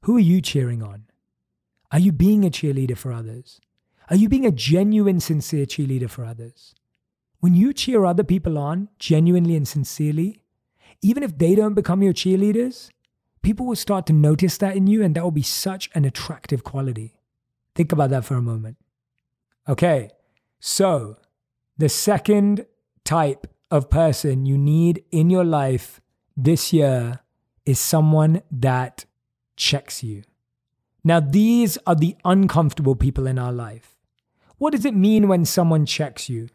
Who 0.04 0.16
are 0.16 0.20
you 0.20 0.40
cheering 0.40 0.82
on? 0.82 1.04
Are 1.92 1.98
you 1.98 2.12
being 2.12 2.44
a 2.44 2.50
cheerleader 2.50 2.96
for 2.96 3.12
others? 3.12 3.60
Are 4.10 4.16
you 4.16 4.28
being 4.28 4.46
a 4.46 4.50
genuine, 4.50 5.20
sincere 5.20 5.66
cheerleader 5.66 6.10
for 6.10 6.24
others? 6.24 6.74
When 7.40 7.54
you 7.54 7.72
cheer 7.72 8.04
other 8.04 8.24
people 8.24 8.56
on 8.56 8.88
genuinely 8.98 9.56
and 9.56 9.68
sincerely, 9.68 10.40
even 11.02 11.22
if 11.22 11.38
they 11.38 11.54
don't 11.54 11.74
become 11.74 12.02
your 12.02 12.12
cheerleaders, 12.12 12.90
people 13.42 13.66
will 13.66 13.76
start 13.76 14.06
to 14.06 14.12
notice 14.12 14.58
that 14.58 14.76
in 14.76 14.86
you, 14.86 15.02
and 15.02 15.14
that 15.14 15.22
will 15.22 15.30
be 15.30 15.42
such 15.42 15.90
an 15.94 16.04
attractive 16.04 16.64
quality. 16.64 17.14
Think 17.74 17.92
about 17.92 18.10
that 18.10 18.24
for 18.24 18.34
a 18.34 18.42
moment. 18.42 18.76
Okay, 19.68 20.10
so 20.60 21.16
the 21.76 21.88
second 21.88 22.66
type 23.04 23.46
of 23.70 23.90
person 23.90 24.46
you 24.46 24.56
need 24.56 25.04
in 25.10 25.30
your 25.30 25.44
life 25.44 26.00
this 26.36 26.72
year 26.72 27.20
is 27.66 27.80
someone 27.80 28.42
that 28.50 29.04
checks 29.56 30.02
you. 30.02 30.22
Now, 31.02 31.20
these 31.20 31.76
are 31.86 31.94
the 31.94 32.16
uncomfortable 32.24 32.94
people 32.94 33.26
in 33.26 33.38
our 33.38 33.52
life. 33.52 33.96
What 34.58 34.72
does 34.72 34.84
it 34.84 34.94
mean 34.94 35.28
when 35.28 35.44
someone 35.44 35.86
checks 35.86 36.28
you? 36.28 36.48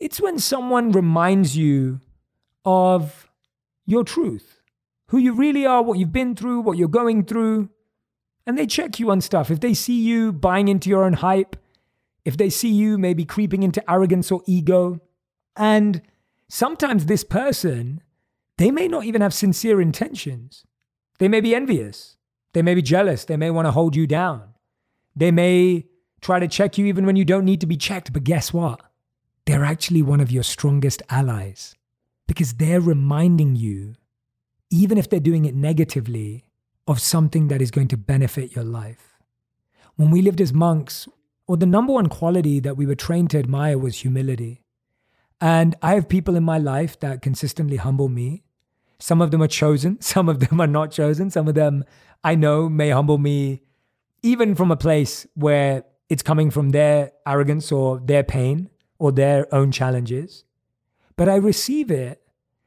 It's 0.00 0.20
when 0.20 0.38
someone 0.38 0.92
reminds 0.92 1.56
you 1.56 2.00
of 2.64 3.30
your 3.86 4.04
truth, 4.04 4.60
who 5.08 5.18
you 5.18 5.32
really 5.32 5.66
are, 5.66 5.82
what 5.82 5.98
you've 5.98 6.12
been 6.12 6.34
through, 6.34 6.60
what 6.60 6.78
you're 6.78 6.88
going 6.88 7.24
through. 7.24 7.68
And 8.46 8.58
they 8.58 8.66
check 8.66 8.98
you 8.98 9.10
on 9.10 9.20
stuff. 9.20 9.50
If 9.50 9.60
they 9.60 9.74
see 9.74 10.00
you 10.00 10.32
buying 10.32 10.68
into 10.68 10.88
your 10.88 11.04
own 11.04 11.14
hype, 11.14 11.56
if 12.24 12.36
they 12.36 12.50
see 12.50 12.70
you 12.70 12.98
maybe 12.98 13.24
creeping 13.24 13.62
into 13.62 13.88
arrogance 13.90 14.30
or 14.30 14.42
ego, 14.46 15.00
and 15.56 16.02
sometimes 16.48 17.06
this 17.06 17.24
person, 17.24 18.00
they 18.58 18.70
may 18.70 18.88
not 18.88 19.04
even 19.04 19.20
have 19.20 19.34
sincere 19.34 19.80
intentions. 19.80 20.64
They 21.18 21.28
may 21.28 21.40
be 21.40 21.54
envious. 21.54 22.16
They 22.52 22.62
may 22.62 22.74
be 22.74 22.82
jealous. 22.82 23.24
They 23.24 23.36
may 23.36 23.50
want 23.50 23.66
to 23.66 23.72
hold 23.72 23.96
you 23.96 24.06
down. 24.06 24.54
They 25.14 25.30
may 25.30 25.86
try 26.20 26.38
to 26.38 26.48
check 26.48 26.78
you 26.78 26.86
even 26.86 27.06
when 27.06 27.16
you 27.16 27.24
don't 27.24 27.44
need 27.44 27.60
to 27.60 27.66
be 27.66 27.76
checked. 27.76 28.12
But 28.12 28.24
guess 28.24 28.52
what? 28.52 28.80
They're 29.46 29.64
actually 29.64 30.02
one 30.02 30.20
of 30.20 30.30
your 30.30 30.44
strongest 30.44 31.02
allies 31.10 31.74
because 32.26 32.54
they're 32.54 32.80
reminding 32.80 33.56
you, 33.56 33.94
even 34.70 34.98
if 34.98 35.08
they're 35.08 35.20
doing 35.20 35.44
it 35.44 35.54
negatively, 35.54 36.44
of 36.88 37.00
something 37.00 37.48
that 37.48 37.62
is 37.62 37.70
going 37.70 37.88
to 37.88 37.96
benefit 37.96 38.56
your 38.56 38.64
life. 38.64 39.18
When 39.96 40.10
we 40.10 40.22
lived 40.22 40.40
as 40.40 40.52
monks, 40.52 41.08
well, 41.46 41.56
the 41.56 41.66
number 41.66 41.92
one 41.92 42.08
quality 42.08 42.60
that 42.60 42.76
we 42.76 42.86
were 42.86 42.94
trained 42.94 43.30
to 43.30 43.38
admire 43.38 43.78
was 43.78 44.00
humility. 44.00 44.62
And 45.40 45.74
I 45.82 45.94
have 45.94 46.08
people 46.08 46.36
in 46.36 46.44
my 46.44 46.58
life 46.58 46.98
that 47.00 47.22
consistently 47.22 47.76
humble 47.76 48.08
me. 48.08 48.44
Some 48.98 49.20
of 49.20 49.30
them 49.30 49.42
are 49.42 49.48
chosen, 49.48 50.00
some 50.00 50.28
of 50.28 50.40
them 50.40 50.60
are 50.60 50.66
not 50.66 50.90
chosen. 50.92 51.30
Some 51.30 51.48
of 51.48 51.54
them 51.54 51.84
I 52.24 52.34
know 52.34 52.68
may 52.68 52.90
humble 52.90 53.18
me 53.18 53.62
even 54.22 54.54
from 54.54 54.70
a 54.70 54.76
place 54.76 55.26
where 55.34 55.84
it's 56.08 56.22
coming 56.22 56.50
from 56.50 56.70
their 56.70 57.12
arrogance 57.26 57.72
or 57.72 57.98
their 57.98 58.22
pain 58.22 58.70
or 58.98 59.10
their 59.10 59.52
own 59.52 59.72
challenges. 59.72 60.44
But 61.16 61.28
I 61.28 61.36
receive 61.36 61.90
it 61.90 62.22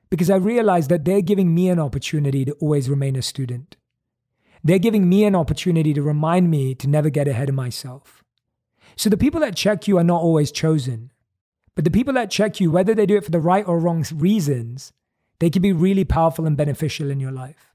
because 0.09 0.29
I 0.29 0.35
realize 0.35 0.87
that 0.87 1.05
they're 1.05 1.21
giving 1.21 1.53
me 1.53 1.69
an 1.69 1.79
opportunity 1.79 2.45
to 2.45 2.53
always 2.53 2.89
remain 2.89 3.15
a 3.15 3.21
student. 3.21 3.75
They're 4.63 4.79
giving 4.79 5.07
me 5.09 5.25
an 5.25 5.35
opportunity 5.35 5.93
to 5.93 6.01
remind 6.01 6.49
me 6.49 6.73
to 6.75 6.87
never 6.87 7.09
get 7.09 7.27
ahead 7.27 7.49
of 7.49 7.55
myself. 7.55 8.23
So 8.95 9.09
the 9.09 9.17
people 9.17 9.41
that 9.41 9.55
check 9.55 9.87
you 9.87 9.97
are 9.97 10.03
not 10.03 10.21
always 10.21 10.51
chosen. 10.51 11.11
But 11.75 11.83
the 11.83 11.91
people 11.91 12.13
that 12.13 12.31
check 12.31 12.59
you, 12.59 12.71
whether 12.71 12.95
they 12.95 13.05
do 13.05 13.17
it 13.17 13.25
for 13.25 13.31
the 13.31 13.39
right 13.39 13.67
or 13.67 13.79
wrong 13.79 14.05
reasons, 14.13 14.93
they 15.39 15.49
can 15.49 15.61
be 15.61 15.73
really 15.73 16.05
powerful 16.05 16.45
and 16.45 16.55
beneficial 16.55 17.11
in 17.11 17.19
your 17.19 17.31
life. 17.31 17.73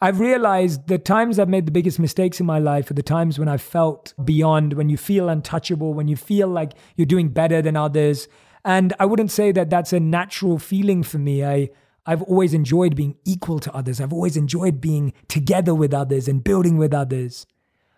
I've 0.00 0.20
realized 0.20 0.88
the 0.88 0.98
times 0.98 1.38
I've 1.38 1.48
made 1.48 1.64
the 1.64 1.72
biggest 1.72 1.98
mistakes 1.98 2.40
in 2.40 2.46
my 2.46 2.58
life 2.58 2.90
are 2.90 2.94
the 2.94 3.02
times 3.02 3.38
when 3.38 3.48
I've 3.48 3.62
felt 3.62 4.14
beyond, 4.22 4.74
when 4.74 4.88
you 4.90 4.96
feel 4.96 5.28
untouchable, 5.28 5.94
when 5.94 6.08
you 6.08 6.16
feel 6.16 6.48
like 6.48 6.72
you're 6.96 7.06
doing 7.06 7.28
better 7.28 7.62
than 7.62 7.76
others, 7.76 8.28
and 8.64 8.92
I 8.98 9.06
wouldn't 9.06 9.30
say 9.30 9.52
that 9.52 9.70
that's 9.70 9.92
a 9.92 10.00
natural 10.00 10.58
feeling 10.58 11.02
for 11.02 11.18
me. 11.18 11.44
I, 11.44 11.70
I've 12.06 12.22
always 12.22 12.54
enjoyed 12.54 12.94
being 12.94 13.16
equal 13.24 13.58
to 13.60 13.74
others. 13.74 14.00
I've 14.00 14.12
always 14.12 14.36
enjoyed 14.36 14.80
being 14.80 15.12
together 15.28 15.74
with 15.74 15.92
others 15.92 16.28
and 16.28 16.44
building 16.44 16.76
with 16.76 16.94
others. 16.94 17.46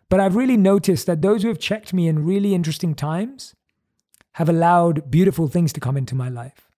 But 0.08 0.20
I've 0.20 0.36
really 0.36 0.56
noticed 0.56 1.06
that 1.06 1.22
those 1.22 1.42
who 1.42 1.48
have 1.48 1.58
checked 1.58 1.92
me 1.92 2.08
in 2.08 2.24
really 2.24 2.54
interesting 2.54 2.94
times 2.94 3.54
have 4.32 4.48
allowed 4.48 5.10
beautiful 5.10 5.48
things 5.48 5.72
to 5.74 5.80
come 5.80 5.96
into 5.96 6.14
my 6.14 6.28
life. 6.28 6.68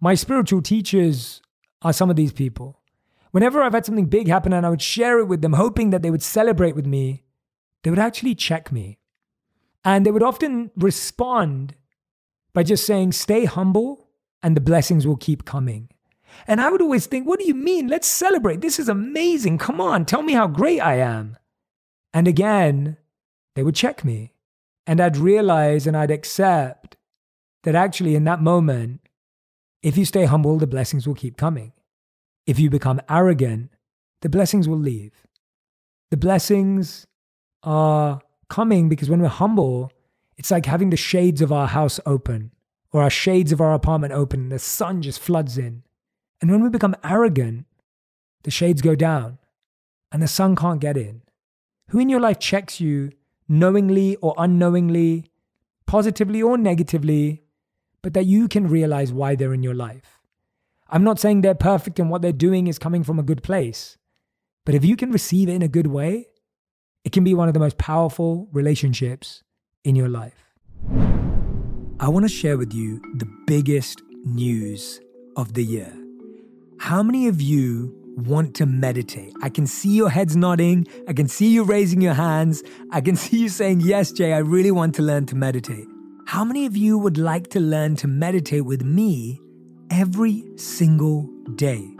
My 0.00 0.14
spiritual 0.14 0.62
teachers 0.62 1.40
are 1.82 1.92
some 1.92 2.10
of 2.10 2.16
these 2.16 2.32
people. 2.32 2.80
Whenever 3.30 3.62
I've 3.62 3.72
had 3.72 3.84
something 3.84 4.06
big 4.06 4.28
happen 4.28 4.52
and 4.52 4.64
I 4.64 4.70
would 4.70 4.82
share 4.82 5.18
it 5.18 5.26
with 5.26 5.42
them, 5.42 5.54
hoping 5.54 5.90
that 5.90 6.02
they 6.02 6.10
would 6.10 6.22
celebrate 6.22 6.76
with 6.76 6.86
me, 6.86 7.24
they 7.82 7.90
would 7.90 7.98
actually 7.98 8.34
check 8.34 8.70
me. 8.70 8.98
And 9.84 10.06
they 10.06 10.10
would 10.10 10.22
often 10.22 10.70
respond 10.76 11.74
by 12.54 12.62
just 12.62 12.86
saying, 12.86 13.12
stay 13.12 13.44
humble 13.44 14.08
and 14.42 14.56
the 14.56 14.60
blessings 14.60 15.06
will 15.06 15.16
keep 15.16 15.44
coming. 15.44 15.90
And 16.46 16.60
I 16.60 16.70
would 16.70 16.82
always 16.82 17.06
think, 17.06 17.26
what 17.26 17.38
do 17.38 17.46
you 17.46 17.54
mean? 17.54 17.88
Let's 17.88 18.08
celebrate. 18.08 18.60
This 18.60 18.78
is 18.78 18.88
amazing. 18.88 19.58
Come 19.58 19.80
on, 19.80 20.04
tell 20.04 20.22
me 20.22 20.32
how 20.32 20.46
great 20.46 20.80
I 20.80 20.96
am. 20.96 21.36
And 22.12 22.26
again, 22.28 22.96
they 23.54 23.62
would 23.62 23.74
check 23.74 24.04
me. 24.04 24.32
And 24.86 25.00
I'd 25.00 25.16
realize 25.16 25.86
and 25.86 25.96
I'd 25.96 26.10
accept 26.10 26.96
that 27.62 27.74
actually, 27.74 28.14
in 28.14 28.24
that 28.24 28.42
moment, 28.42 29.00
if 29.82 29.96
you 29.96 30.04
stay 30.04 30.24
humble, 30.24 30.58
the 30.58 30.66
blessings 30.66 31.06
will 31.06 31.14
keep 31.14 31.36
coming. 31.36 31.72
If 32.46 32.58
you 32.58 32.68
become 32.68 33.00
arrogant, 33.08 33.70
the 34.20 34.28
blessings 34.28 34.68
will 34.68 34.78
leave. 34.78 35.12
The 36.10 36.16
blessings 36.16 37.06
are 37.62 38.20
coming 38.50 38.88
because 38.88 39.08
when 39.08 39.20
we're 39.20 39.28
humble, 39.28 39.90
it's 40.36 40.50
like 40.50 40.66
having 40.66 40.90
the 40.90 40.96
shades 40.96 41.40
of 41.40 41.52
our 41.52 41.68
house 41.68 42.00
open 42.06 42.52
or 42.92 43.02
our 43.02 43.10
shades 43.10 43.52
of 43.52 43.60
our 43.60 43.74
apartment 43.74 44.12
open 44.12 44.40
and 44.40 44.52
the 44.52 44.58
sun 44.58 45.02
just 45.02 45.20
floods 45.20 45.58
in. 45.58 45.82
And 46.40 46.50
when 46.50 46.62
we 46.62 46.68
become 46.68 46.96
arrogant, 47.04 47.66
the 48.42 48.50
shades 48.50 48.82
go 48.82 48.94
down 48.94 49.38
and 50.12 50.22
the 50.22 50.28
sun 50.28 50.56
can't 50.56 50.80
get 50.80 50.96
in. 50.96 51.22
Who 51.88 51.98
in 51.98 52.08
your 52.08 52.20
life 52.20 52.38
checks 52.38 52.80
you 52.80 53.10
knowingly 53.48 54.16
or 54.16 54.34
unknowingly, 54.38 55.30
positively 55.86 56.42
or 56.42 56.56
negatively, 56.56 57.42
but 58.02 58.14
that 58.14 58.26
you 58.26 58.48
can 58.48 58.68
realize 58.68 59.12
why 59.12 59.34
they're 59.34 59.54
in 59.54 59.62
your 59.62 59.74
life? 59.74 60.20
I'm 60.88 61.04
not 61.04 61.18
saying 61.18 61.40
they're 61.40 61.54
perfect 61.54 61.98
and 61.98 62.10
what 62.10 62.22
they're 62.22 62.32
doing 62.32 62.66
is 62.66 62.78
coming 62.78 63.02
from 63.02 63.18
a 63.18 63.24
good 63.24 63.42
place, 63.42 63.96
but 64.64 64.74
if 64.74 64.84
you 64.84 64.96
can 64.96 65.10
receive 65.10 65.48
it 65.48 65.54
in 65.54 65.62
a 65.62 65.68
good 65.68 65.86
way, 65.86 66.28
it 67.04 67.12
can 67.12 67.24
be 67.24 67.34
one 67.34 67.48
of 67.48 67.54
the 67.54 67.60
most 67.60 67.78
powerful 67.78 68.48
relationships 68.52 69.42
in 69.84 69.94
your 69.94 70.08
life. 70.08 70.44
I 72.00 72.08
want 72.08 72.24
to 72.24 72.28
share 72.28 72.58
with 72.58 72.72
you 72.74 73.00
the 73.18 73.28
biggest 73.46 74.02
news 74.24 75.00
of 75.36 75.54
the 75.54 75.62
year. 75.62 75.92
How 76.78 77.02
many 77.02 77.28
of 77.28 77.40
you 77.40 77.94
want 78.16 78.54
to 78.56 78.66
meditate? 78.66 79.32
I 79.42 79.48
can 79.48 79.66
see 79.66 79.94
your 79.94 80.10
heads 80.10 80.34
nodding. 80.36 80.86
I 81.06 81.12
can 81.12 81.28
see 81.28 81.52
you 81.52 81.62
raising 81.62 82.00
your 82.00 82.14
hands. 82.14 82.62
I 82.90 83.00
can 83.00 83.16
see 83.24 83.38
you 83.38 83.48
saying, 83.48 83.80
Yes, 83.80 84.10
Jay, 84.10 84.32
I 84.32 84.38
really 84.38 84.70
want 84.70 84.94
to 84.96 85.02
learn 85.02 85.26
to 85.26 85.36
meditate. 85.36 85.86
How 86.26 86.44
many 86.44 86.66
of 86.66 86.76
you 86.76 86.98
would 86.98 87.18
like 87.18 87.48
to 87.50 87.60
learn 87.60 87.96
to 87.96 88.08
meditate 88.08 88.64
with 88.64 88.82
me 88.82 89.40
every 89.90 90.44
single 90.56 91.28
day? 91.54 91.94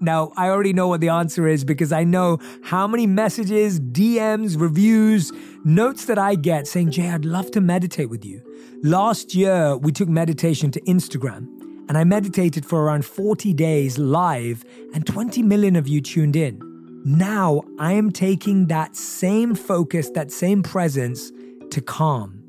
Now, 0.00 0.32
I 0.36 0.50
already 0.50 0.74
know 0.74 0.88
what 0.88 1.00
the 1.00 1.08
answer 1.08 1.46
is 1.46 1.64
because 1.64 1.92
I 1.92 2.04
know 2.04 2.38
how 2.62 2.86
many 2.86 3.06
messages, 3.06 3.80
DMs, 3.80 4.60
reviews, 4.60 5.32
notes 5.66 6.04
that 6.04 6.18
I 6.18 6.36
get 6.36 6.66
saying, 6.66 6.92
Jay, 6.92 7.10
I'd 7.10 7.24
love 7.24 7.50
to 7.50 7.60
meditate 7.60 8.08
with 8.08 8.24
you. 8.24 8.40
Last 8.82 9.34
year, 9.34 9.76
we 9.76 9.90
took 9.90 10.08
meditation 10.08 10.70
to 10.70 10.80
Instagram 10.82 11.48
and 11.88 11.96
I 11.96 12.04
meditated 12.04 12.64
for 12.64 12.82
around 12.82 13.04
40 13.04 13.52
days 13.52 13.98
live, 13.98 14.64
and 14.92 15.06
20 15.06 15.42
million 15.42 15.76
of 15.76 15.86
you 15.86 16.00
tuned 16.00 16.36
in. 16.36 16.60
Now 17.04 17.62
I 17.78 17.92
am 17.92 18.10
taking 18.10 18.66
that 18.66 18.96
same 18.96 19.54
focus, 19.54 20.10
that 20.10 20.32
same 20.32 20.62
presence 20.62 21.30
to 21.70 21.80
Calm. 21.80 22.42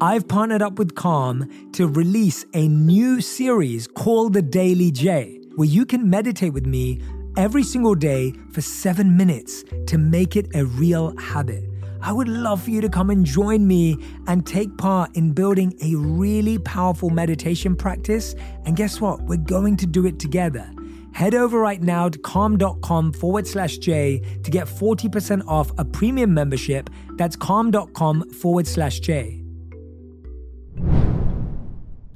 I've 0.00 0.28
partnered 0.28 0.62
up 0.62 0.78
with 0.78 0.94
Calm 0.94 1.48
to 1.72 1.86
release 1.86 2.44
a 2.54 2.68
new 2.68 3.20
series 3.20 3.86
called 3.86 4.34
The 4.34 4.42
Daily 4.42 4.90
Jay, 4.90 5.40
where 5.56 5.68
you 5.68 5.86
can 5.86 6.10
meditate 6.10 6.52
with 6.52 6.66
me 6.66 7.00
every 7.36 7.62
single 7.62 7.94
day 7.94 8.34
for 8.50 8.60
seven 8.60 9.16
minutes 9.16 9.64
to 9.86 9.96
make 9.96 10.36
it 10.36 10.54
a 10.54 10.66
real 10.66 11.16
habit. 11.16 11.71
I 12.02 12.12
would 12.12 12.28
love 12.28 12.64
for 12.64 12.70
you 12.70 12.80
to 12.80 12.88
come 12.88 13.10
and 13.10 13.24
join 13.24 13.66
me 13.66 13.96
and 14.26 14.44
take 14.44 14.76
part 14.76 15.16
in 15.16 15.32
building 15.32 15.72
a 15.80 15.94
really 15.94 16.58
powerful 16.58 17.10
meditation 17.10 17.76
practice. 17.76 18.34
And 18.64 18.76
guess 18.76 19.00
what? 19.00 19.22
We're 19.22 19.36
going 19.36 19.76
to 19.78 19.86
do 19.86 20.04
it 20.06 20.18
together. 20.18 20.68
Head 21.12 21.34
over 21.34 21.60
right 21.60 21.80
now 21.80 22.08
to 22.08 22.18
calm.com 22.18 23.12
forward 23.12 23.46
slash 23.46 23.78
Jay 23.78 24.20
to 24.42 24.50
get 24.50 24.66
40% 24.66 25.46
off 25.46 25.70
a 25.78 25.84
premium 25.84 26.34
membership. 26.34 26.90
That's 27.16 27.36
calm.com 27.36 28.30
forward 28.30 28.66
slash 28.66 28.98
Jay. 29.00 29.44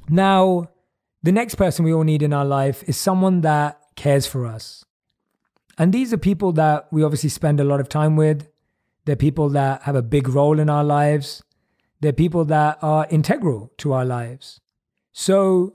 Now, 0.09 0.69
the 1.23 1.31
next 1.31 1.55
person 1.55 1.85
we 1.85 1.93
all 1.93 2.03
need 2.03 2.23
in 2.23 2.33
our 2.33 2.45
life 2.45 2.83
is 2.87 2.97
someone 2.97 3.41
that 3.41 3.79
cares 3.95 4.25
for 4.25 4.45
us. 4.45 4.83
And 5.77 5.93
these 5.93 6.11
are 6.11 6.17
people 6.17 6.51
that 6.53 6.87
we 6.91 7.03
obviously 7.03 7.29
spend 7.29 7.59
a 7.59 7.63
lot 7.63 7.79
of 7.79 7.87
time 7.87 8.15
with. 8.15 8.47
They're 9.07 9.15
people 9.15 9.47
that 9.51 9.83
have 9.83 9.95
a 9.95 10.01
big 10.01 10.27
role 10.27 10.59
in 10.59 10.69
our 10.69 10.83
lives. 10.83 11.41
They're 12.01 12.11
people 12.11 12.43
that 12.45 12.77
are 12.81 13.07
integral 13.09 13.71
to 13.77 13.93
our 13.93 14.03
lives. 14.03 14.59
So, 15.13 15.71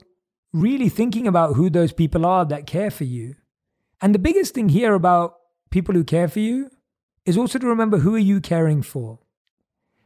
really 0.53 0.87
thinking 0.87 1.25
about 1.25 1.55
who 1.55 1.71
those 1.71 1.93
people 1.93 2.27
are 2.27 2.45
that 2.45 2.67
care 2.67 2.91
for 2.91 3.05
you. 3.05 3.33
And 3.99 4.13
the 4.13 4.19
biggest 4.19 4.53
thing 4.53 4.69
here 4.69 4.93
about 4.93 5.33
people 5.71 5.95
who 5.95 6.03
care 6.03 6.27
for 6.27 6.41
you 6.41 6.69
is 7.25 7.35
also 7.35 7.57
to 7.57 7.65
remember 7.65 7.97
who 7.97 8.13
are 8.13 8.19
you 8.19 8.39
caring 8.39 8.83
for? 8.83 9.17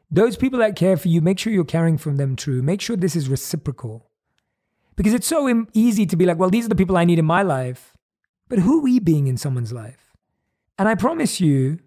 Those 0.10 0.38
people 0.38 0.60
that 0.60 0.78
care 0.78 0.96
for 0.96 1.10
you, 1.10 1.20
make 1.20 1.38
sure 1.38 1.52
you're 1.52 1.66
caring 1.66 1.98
for 1.98 2.14
them 2.14 2.38
true. 2.38 2.62
Make 2.62 2.80
sure 2.80 2.96
this 2.96 3.18
is 3.18 3.28
reciprocal. 3.28 4.10
Because 4.96 5.14
it's 5.14 5.28
so 5.28 5.66
easy 5.74 6.06
to 6.06 6.16
be 6.16 6.26
like, 6.26 6.38
well, 6.38 6.50
these 6.50 6.66
are 6.66 6.70
the 6.70 6.76
people 6.76 6.96
I 6.96 7.04
need 7.04 7.20
in 7.20 7.26
my 7.26 7.42
life. 7.42 7.94
But 8.48 8.60
who 8.60 8.80
are 8.80 8.84
we 8.84 9.00
being 9.00 9.28
in 9.28 9.36
someone's 9.36 9.74
life? 9.74 10.16
And 10.80 10.88
I 10.88 10.96
promise 10.96 11.42
you, 11.42 11.80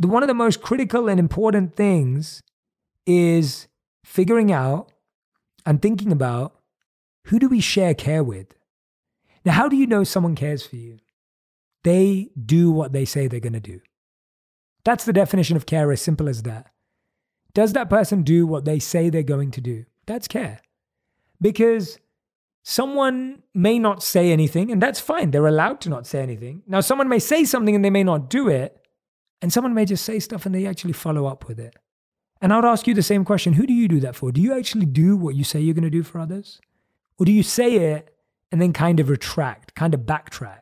the 0.00 0.08
one 0.08 0.22
of 0.22 0.28
the 0.28 0.34
most 0.34 0.62
critical 0.62 1.08
and 1.08 1.20
important 1.20 1.76
things 1.76 2.42
is 3.06 3.68
figuring 4.02 4.50
out 4.50 4.90
and 5.66 5.80
thinking 5.82 6.10
about 6.10 6.56
who 7.26 7.38
do 7.38 7.48
we 7.48 7.60
share 7.60 7.92
care 7.92 8.24
with? 8.24 8.54
Now, 9.44 9.52
how 9.52 9.68
do 9.68 9.76
you 9.76 9.86
know 9.86 10.02
someone 10.02 10.34
cares 10.34 10.64
for 10.66 10.76
you? 10.76 10.98
They 11.84 12.30
do 12.42 12.70
what 12.70 12.92
they 12.92 13.04
say 13.04 13.26
they're 13.26 13.40
going 13.40 13.52
to 13.52 13.60
do. 13.60 13.80
That's 14.84 15.04
the 15.04 15.12
definition 15.12 15.56
of 15.56 15.66
care, 15.66 15.92
as 15.92 16.00
simple 16.00 16.30
as 16.30 16.44
that. 16.44 16.70
Does 17.52 17.74
that 17.74 17.90
person 17.90 18.22
do 18.22 18.46
what 18.46 18.64
they 18.64 18.78
say 18.78 19.10
they're 19.10 19.22
going 19.22 19.50
to 19.52 19.60
do? 19.60 19.84
That's 20.06 20.28
care. 20.28 20.60
Because 21.42 21.98
someone 22.62 23.42
may 23.52 23.78
not 23.78 24.02
say 24.02 24.32
anything, 24.32 24.70
and 24.72 24.82
that's 24.82 25.00
fine. 25.00 25.30
They're 25.30 25.46
allowed 25.46 25.82
to 25.82 25.90
not 25.90 26.06
say 26.06 26.22
anything. 26.22 26.62
Now, 26.66 26.80
someone 26.80 27.08
may 27.08 27.18
say 27.18 27.44
something 27.44 27.74
and 27.74 27.84
they 27.84 27.90
may 27.90 28.04
not 28.04 28.30
do 28.30 28.48
it, 28.48 28.79
and 29.42 29.52
someone 29.52 29.74
may 29.74 29.84
just 29.84 30.04
say 30.04 30.18
stuff 30.18 30.46
and 30.46 30.54
they 30.54 30.66
actually 30.66 30.92
follow 30.92 31.26
up 31.26 31.48
with 31.48 31.58
it. 31.58 31.76
And 32.40 32.52
I 32.52 32.56
would 32.56 32.64
ask 32.64 32.86
you 32.86 32.94
the 32.94 33.02
same 33.02 33.24
question 33.24 33.54
Who 33.54 33.66
do 33.66 33.72
you 33.72 33.88
do 33.88 34.00
that 34.00 34.16
for? 34.16 34.32
Do 34.32 34.40
you 34.40 34.56
actually 34.56 34.86
do 34.86 35.16
what 35.16 35.34
you 35.34 35.44
say 35.44 35.60
you're 35.60 35.74
going 35.74 35.84
to 35.84 35.90
do 35.90 36.02
for 36.02 36.20
others? 36.20 36.60
Or 37.18 37.26
do 37.26 37.32
you 37.32 37.42
say 37.42 37.76
it 37.76 38.14
and 38.50 38.60
then 38.60 38.72
kind 38.72 38.98
of 38.98 39.10
retract, 39.10 39.74
kind 39.74 39.94
of 39.94 40.00
backtrack? 40.00 40.60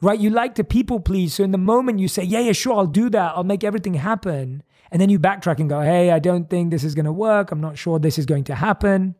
Right? 0.00 0.18
You 0.18 0.30
like 0.30 0.54
to 0.54 0.64
people 0.64 1.00
please. 1.00 1.34
So 1.34 1.44
in 1.44 1.50
the 1.50 1.58
moment 1.58 1.98
you 1.98 2.08
say, 2.08 2.22
Yeah, 2.22 2.40
yeah, 2.40 2.52
sure, 2.52 2.76
I'll 2.76 2.86
do 2.86 3.10
that. 3.10 3.32
I'll 3.36 3.44
make 3.44 3.64
everything 3.64 3.94
happen. 3.94 4.62
And 4.92 5.00
then 5.00 5.08
you 5.08 5.18
backtrack 5.18 5.58
and 5.58 5.68
go, 5.68 5.80
Hey, 5.80 6.10
I 6.10 6.18
don't 6.18 6.48
think 6.48 6.70
this 6.70 6.84
is 6.84 6.94
going 6.94 7.06
to 7.06 7.12
work. 7.12 7.50
I'm 7.50 7.60
not 7.60 7.78
sure 7.78 7.98
this 7.98 8.18
is 8.18 8.26
going 8.26 8.44
to 8.44 8.54
happen. 8.54 9.16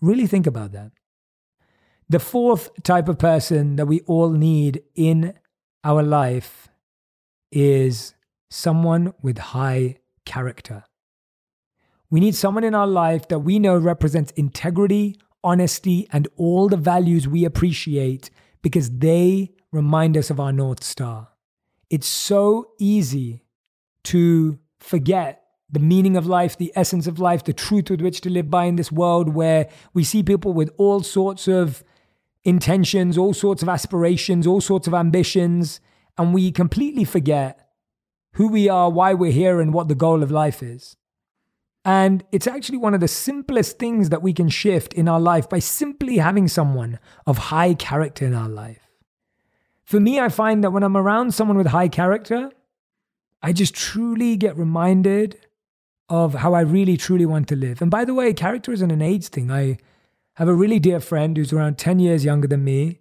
Really 0.00 0.26
think 0.26 0.46
about 0.46 0.72
that. 0.72 0.92
The 2.08 2.18
fourth 2.18 2.70
type 2.82 3.08
of 3.08 3.18
person 3.18 3.76
that 3.76 3.86
we 3.86 4.00
all 4.00 4.30
need 4.30 4.82
in 4.94 5.34
our 5.84 6.02
life 6.02 6.68
is 7.52 8.14
someone 8.50 9.14
with 9.22 9.38
high 9.38 9.98
character. 10.24 10.84
We 12.10 12.20
need 12.20 12.34
someone 12.34 12.64
in 12.64 12.74
our 12.74 12.86
life 12.86 13.28
that 13.28 13.40
we 13.40 13.58
know 13.58 13.78
represents 13.78 14.32
integrity, 14.32 15.18
honesty, 15.44 16.08
and 16.12 16.28
all 16.36 16.68
the 16.68 16.76
values 16.76 17.28
we 17.28 17.44
appreciate 17.44 18.30
because 18.62 18.90
they 18.98 19.52
remind 19.70 20.16
us 20.16 20.30
of 20.30 20.38
our 20.38 20.52
North 20.52 20.82
Star. 20.84 21.28
It's 21.88 22.06
so 22.06 22.72
easy 22.78 23.44
to 24.04 24.58
forget 24.80 25.42
the 25.70 25.80
meaning 25.80 26.16
of 26.16 26.26
life, 26.26 26.56
the 26.58 26.72
essence 26.76 27.06
of 27.06 27.18
life, 27.18 27.44
the 27.44 27.54
truth 27.54 27.88
with 27.88 28.02
which 28.02 28.20
to 28.20 28.30
live 28.30 28.50
by 28.50 28.64
in 28.64 28.76
this 28.76 28.92
world 28.92 29.30
where 29.30 29.68
we 29.94 30.04
see 30.04 30.22
people 30.22 30.52
with 30.52 30.70
all 30.76 31.02
sorts 31.02 31.48
of 31.48 31.82
intentions, 32.44 33.16
all 33.16 33.32
sorts 33.32 33.62
of 33.62 33.68
aspirations, 33.68 34.46
all 34.46 34.60
sorts 34.60 34.86
of 34.86 34.92
ambitions, 34.92 35.80
and 36.18 36.34
we 36.34 36.52
completely 36.52 37.04
forget 37.04 37.68
who 38.34 38.48
we 38.48 38.68
are, 38.68 38.90
why 38.90 39.14
we're 39.14 39.32
here, 39.32 39.60
and 39.60 39.74
what 39.74 39.88
the 39.88 39.94
goal 39.94 40.22
of 40.22 40.30
life 40.30 40.62
is. 40.62 40.96
And 41.84 42.24
it's 42.30 42.46
actually 42.46 42.78
one 42.78 42.94
of 42.94 43.00
the 43.00 43.08
simplest 43.08 43.78
things 43.78 44.10
that 44.10 44.22
we 44.22 44.32
can 44.32 44.48
shift 44.48 44.94
in 44.94 45.08
our 45.08 45.20
life 45.20 45.48
by 45.48 45.58
simply 45.58 46.18
having 46.18 46.48
someone 46.48 46.98
of 47.26 47.38
high 47.38 47.74
character 47.74 48.24
in 48.24 48.34
our 48.34 48.48
life. 48.48 48.88
For 49.84 49.98
me, 49.98 50.20
I 50.20 50.28
find 50.28 50.62
that 50.62 50.70
when 50.70 50.84
I'm 50.84 50.96
around 50.96 51.34
someone 51.34 51.58
with 51.58 51.66
high 51.66 51.88
character, 51.88 52.50
I 53.42 53.52
just 53.52 53.74
truly 53.74 54.36
get 54.36 54.56
reminded 54.56 55.38
of 56.08 56.34
how 56.34 56.54
I 56.54 56.60
really, 56.60 56.96
truly 56.96 57.26
want 57.26 57.48
to 57.48 57.56
live. 57.56 57.82
And 57.82 57.90
by 57.90 58.04
the 58.04 58.14
way, 58.14 58.32
character 58.32 58.72
isn't 58.72 58.90
an 58.90 59.02
age 59.02 59.28
thing. 59.28 59.50
I 59.50 59.78
have 60.34 60.48
a 60.48 60.54
really 60.54 60.78
dear 60.78 61.00
friend 61.00 61.36
who's 61.36 61.52
around 61.52 61.78
10 61.78 61.98
years 61.98 62.24
younger 62.24 62.46
than 62.46 62.62
me, 62.62 63.00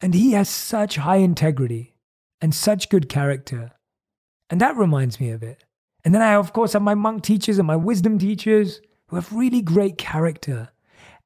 and 0.00 0.14
he 0.14 0.32
has 0.32 0.48
such 0.48 0.96
high 0.96 1.16
integrity 1.16 1.97
and 2.40 2.54
such 2.54 2.88
good 2.88 3.08
character. 3.08 3.72
And 4.50 4.60
that 4.60 4.76
reminds 4.76 5.20
me 5.20 5.30
of 5.30 5.42
it. 5.42 5.64
And 6.04 6.14
then 6.14 6.22
I, 6.22 6.34
of 6.34 6.52
course, 6.52 6.72
have 6.72 6.82
my 6.82 6.94
monk 6.94 7.22
teachers 7.22 7.58
and 7.58 7.66
my 7.66 7.76
wisdom 7.76 8.18
teachers 8.18 8.80
who 9.08 9.16
have 9.16 9.32
really 9.32 9.60
great 9.60 9.98
character. 9.98 10.70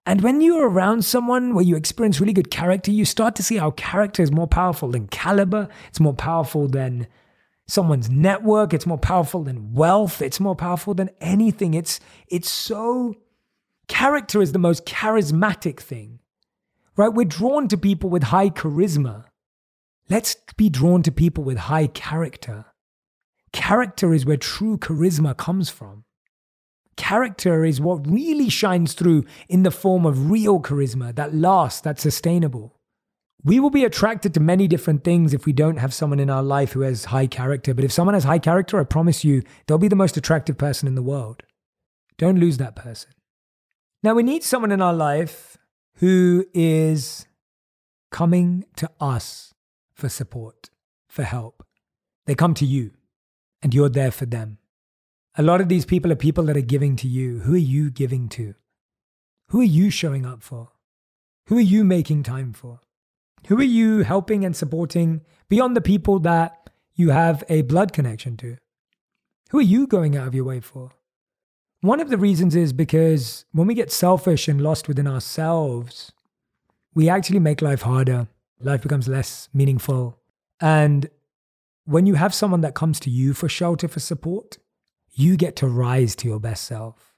And 0.04 0.22
when 0.22 0.40
you're 0.40 0.68
around 0.68 1.04
someone 1.04 1.54
where 1.54 1.64
you 1.64 1.76
experience 1.76 2.20
really 2.20 2.32
good 2.32 2.50
character, 2.50 2.90
you 2.90 3.04
start 3.04 3.36
to 3.36 3.42
see 3.42 3.56
how 3.56 3.70
character 3.72 4.22
is 4.22 4.32
more 4.32 4.48
powerful 4.48 4.90
than 4.90 5.06
caliber. 5.06 5.68
It's 5.88 6.00
more 6.00 6.14
powerful 6.14 6.66
than 6.66 7.06
someone's 7.68 8.10
network. 8.10 8.74
It's 8.74 8.86
more 8.86 8.98
powerful 8.98 9.44
than 9.44 9.72
wealth. 9.72 10.20
It's 10.20 10.40
more 10.40 10.56
powerful 10.56 10.94
than 10.94 11.10
anything. 11.20 11.74
It's, 11.74 12.00
it's 12.26 12.50
so, 12.50 13.14
character 13.86 14.42
is 14.42 14.50
the 14.50 14.58
most 14.58 14.86
charismatic 14.86 15.78
thing, 15.78 16.18
right? 16.96 17.12
We're 17.12 17.24
drawn 17.24 17.68
to 17.68 17.78
people 17.78 18.10
with 18.10 18.24
high 18.24 18.50
charisma. 18.50 19.26
Let's 20.12 20.36
be 20.58 20.68
drawn 20.68 21.02
to 21.04 21.10
people 21.10 21.42
with 21.42 21.56
high 21.56 21.86
character. 21.86 22.66
Character 23.54 24.12
is 24.12 24.26
where 24.26 24.36
true 24.36 24.76
charisma 24.76 25.34
comes 25.34 25.70
from. 25.70 26.04
Character 26.98 27.64
is 27.64 27.80
what 27.80 28.06
really 28.06 28.50
shines 28.50 28.92
through 28.92 29.24
in 29.48 29.62
the 29.62 29.70
form 29.70 30.04
of 30.04 30.30
real 30.30 30.60
charisma 30.60 31.14
that 31.14 31.34
lasts, 31.34 31.80
that's 31.80 32.02
sustainable. 32.02 32.78
We 33.42 33.58
will 33.58 33.70
be 33.70 33.86
attracted 33.86 34.34
to 34.34 34.40
many 34.40 34.68
different 34.68 35.02
things 35.02 35.32
if 35.32 35.46
we 35.46 35.54
don't 35.54 35.78
have 35.78 35.94
someone 35.94 36.20
in 36.20 36.28
our 36.28 36.42
life 36.42 36.72
who 36.72 36.82
has 36.82 37.06
high 37.06 37.26
character. 37.26 37.72
But 37.72 37.86
if 37.86 37.90
someone 37.90 38.12
has 38.12 38.24
high 38.24 38.38
character, 38.38 38.78
I 38.78 38.84
promise 38.84 39.24
you, 39.24 39.42
they'll 39.66 39.78
be 39.78 39.88
the 39.88 39.96
most 39.96 40.18
attractive 40.18 40.58
person 40.58 40.86
in 40.88 40.94
the 40.94 41.02
world. 41.02 41.42
Don't 42.18 42.38
lose 42.38 42.58
that 42.58 42.76
person. 42.76 43.12
Now, 44.02 44.12
we 44.12 44.24
need 44.24 44.44
someone 44.44 44.72
in 44.72 44.82
our 44.82 44.92
life 44.92 45.56
who 46.00 46.44
is 46.52 47.26
coming 48.10 48.66
to 48.76 48.90
us 49.00 49.51
for 50.02 50.08
support, 50.08 50.68
for 51.06 51.22
help. 51.22 51.64
They 52.26 52.34
come 52.34 52.54
to 52.54 52.66
you 52.66 52.90
and 53.62 53.72
you're 53.72 53.88
there 53.88 54.10
for 54.10 54.26
them. 54.26 54.58
A 55.38 55.44
lot 55.44 55.60
of 55.60 55.68
these 55.68 55.86
people 55.86 56.10
are 56.10 56.16
people 56.16 56.42
that 56.46 56.56
are 56.56 56.72
giving 56.74 56.96
to 56.96 57.06
you. 57.06 57.38
Who 57.38 57.54
are 57.54 57.68
you 57.76 57.88
giving 57.88 58.28
to? 58.30 58.56
Who 59.50 59.60
are 59.60 59.74
you 59.78 59.90
showing 59.90 60.26
up 60.26 60.42
for? 60.42 60.70
Who 61.46 61.56
are 61.58 61.68
you 61.74 61.84
making 61.84 62.24
time 62.24 62.52
for? 62.52 62.80
Who 63.46 63.56
are 63.58 63.74
you 63.78 64.00
helping 64.00 64.44
and 64.44 64.56
supporting 64.56 65.20
beyond 65.48 65.76
the 65.76 65.80
people 65.80 66.18
that 66.18 66.68
you 66.96 67.10
have 67.10 67.44
a 67.48 67.62
blood 67.62 67.92
connection 67.92 68.36
to? 68.38 68.56
Who 69.50 69.58
are 69.60 69.70
you 69.74 69.86
going 69.86 70.16
out 70.16 70.26
of 70.26 70.34
your 70.34 70.44
way 70.44 70.58
for? 70.58 70.90
One 71.80 72.00
of 72.00 72.10
the 72.10 72.18
reasons 72.18 72.56
is 72.56 72.72
because 72.72 73.44
when 73.52 73.68
we 73.68 73.74
get 73.74 73.92
selfish 73.92 74.48
and 74.48 74.60
lost 74.60 74.88
within 74.88 75.06
ourselves, 75.06 76.10
we 76.92 77.08
actually 77.08 77.38
make 77.38 77.62
life 77.62 77.82
harder 77.82 78.26
life 78.64 78.82
becomes 78.82 79.08
less 79.08 79.48
meaningful. 79.52 80.18
And 80.60 81.10
when 81.84 82.06
you 82.06 82.14
have 82.14 82.34
someone 82.34 82.60
that 82.60 82.74
comes 82.74 83.00
to 83.00 83.10
you 83.10 83.34
for 83.34 83.48
shelter, 83.48 83.88
for 83.88 84.00
support, 84.00 84.58
you 85.10 85.36
get 85.36 85.56
to 85.56 85.66
rise 85.66 86.14
to 86.16 86.28
your 86.28 86.40
best 86.40 86.64
self. 86.64 87.14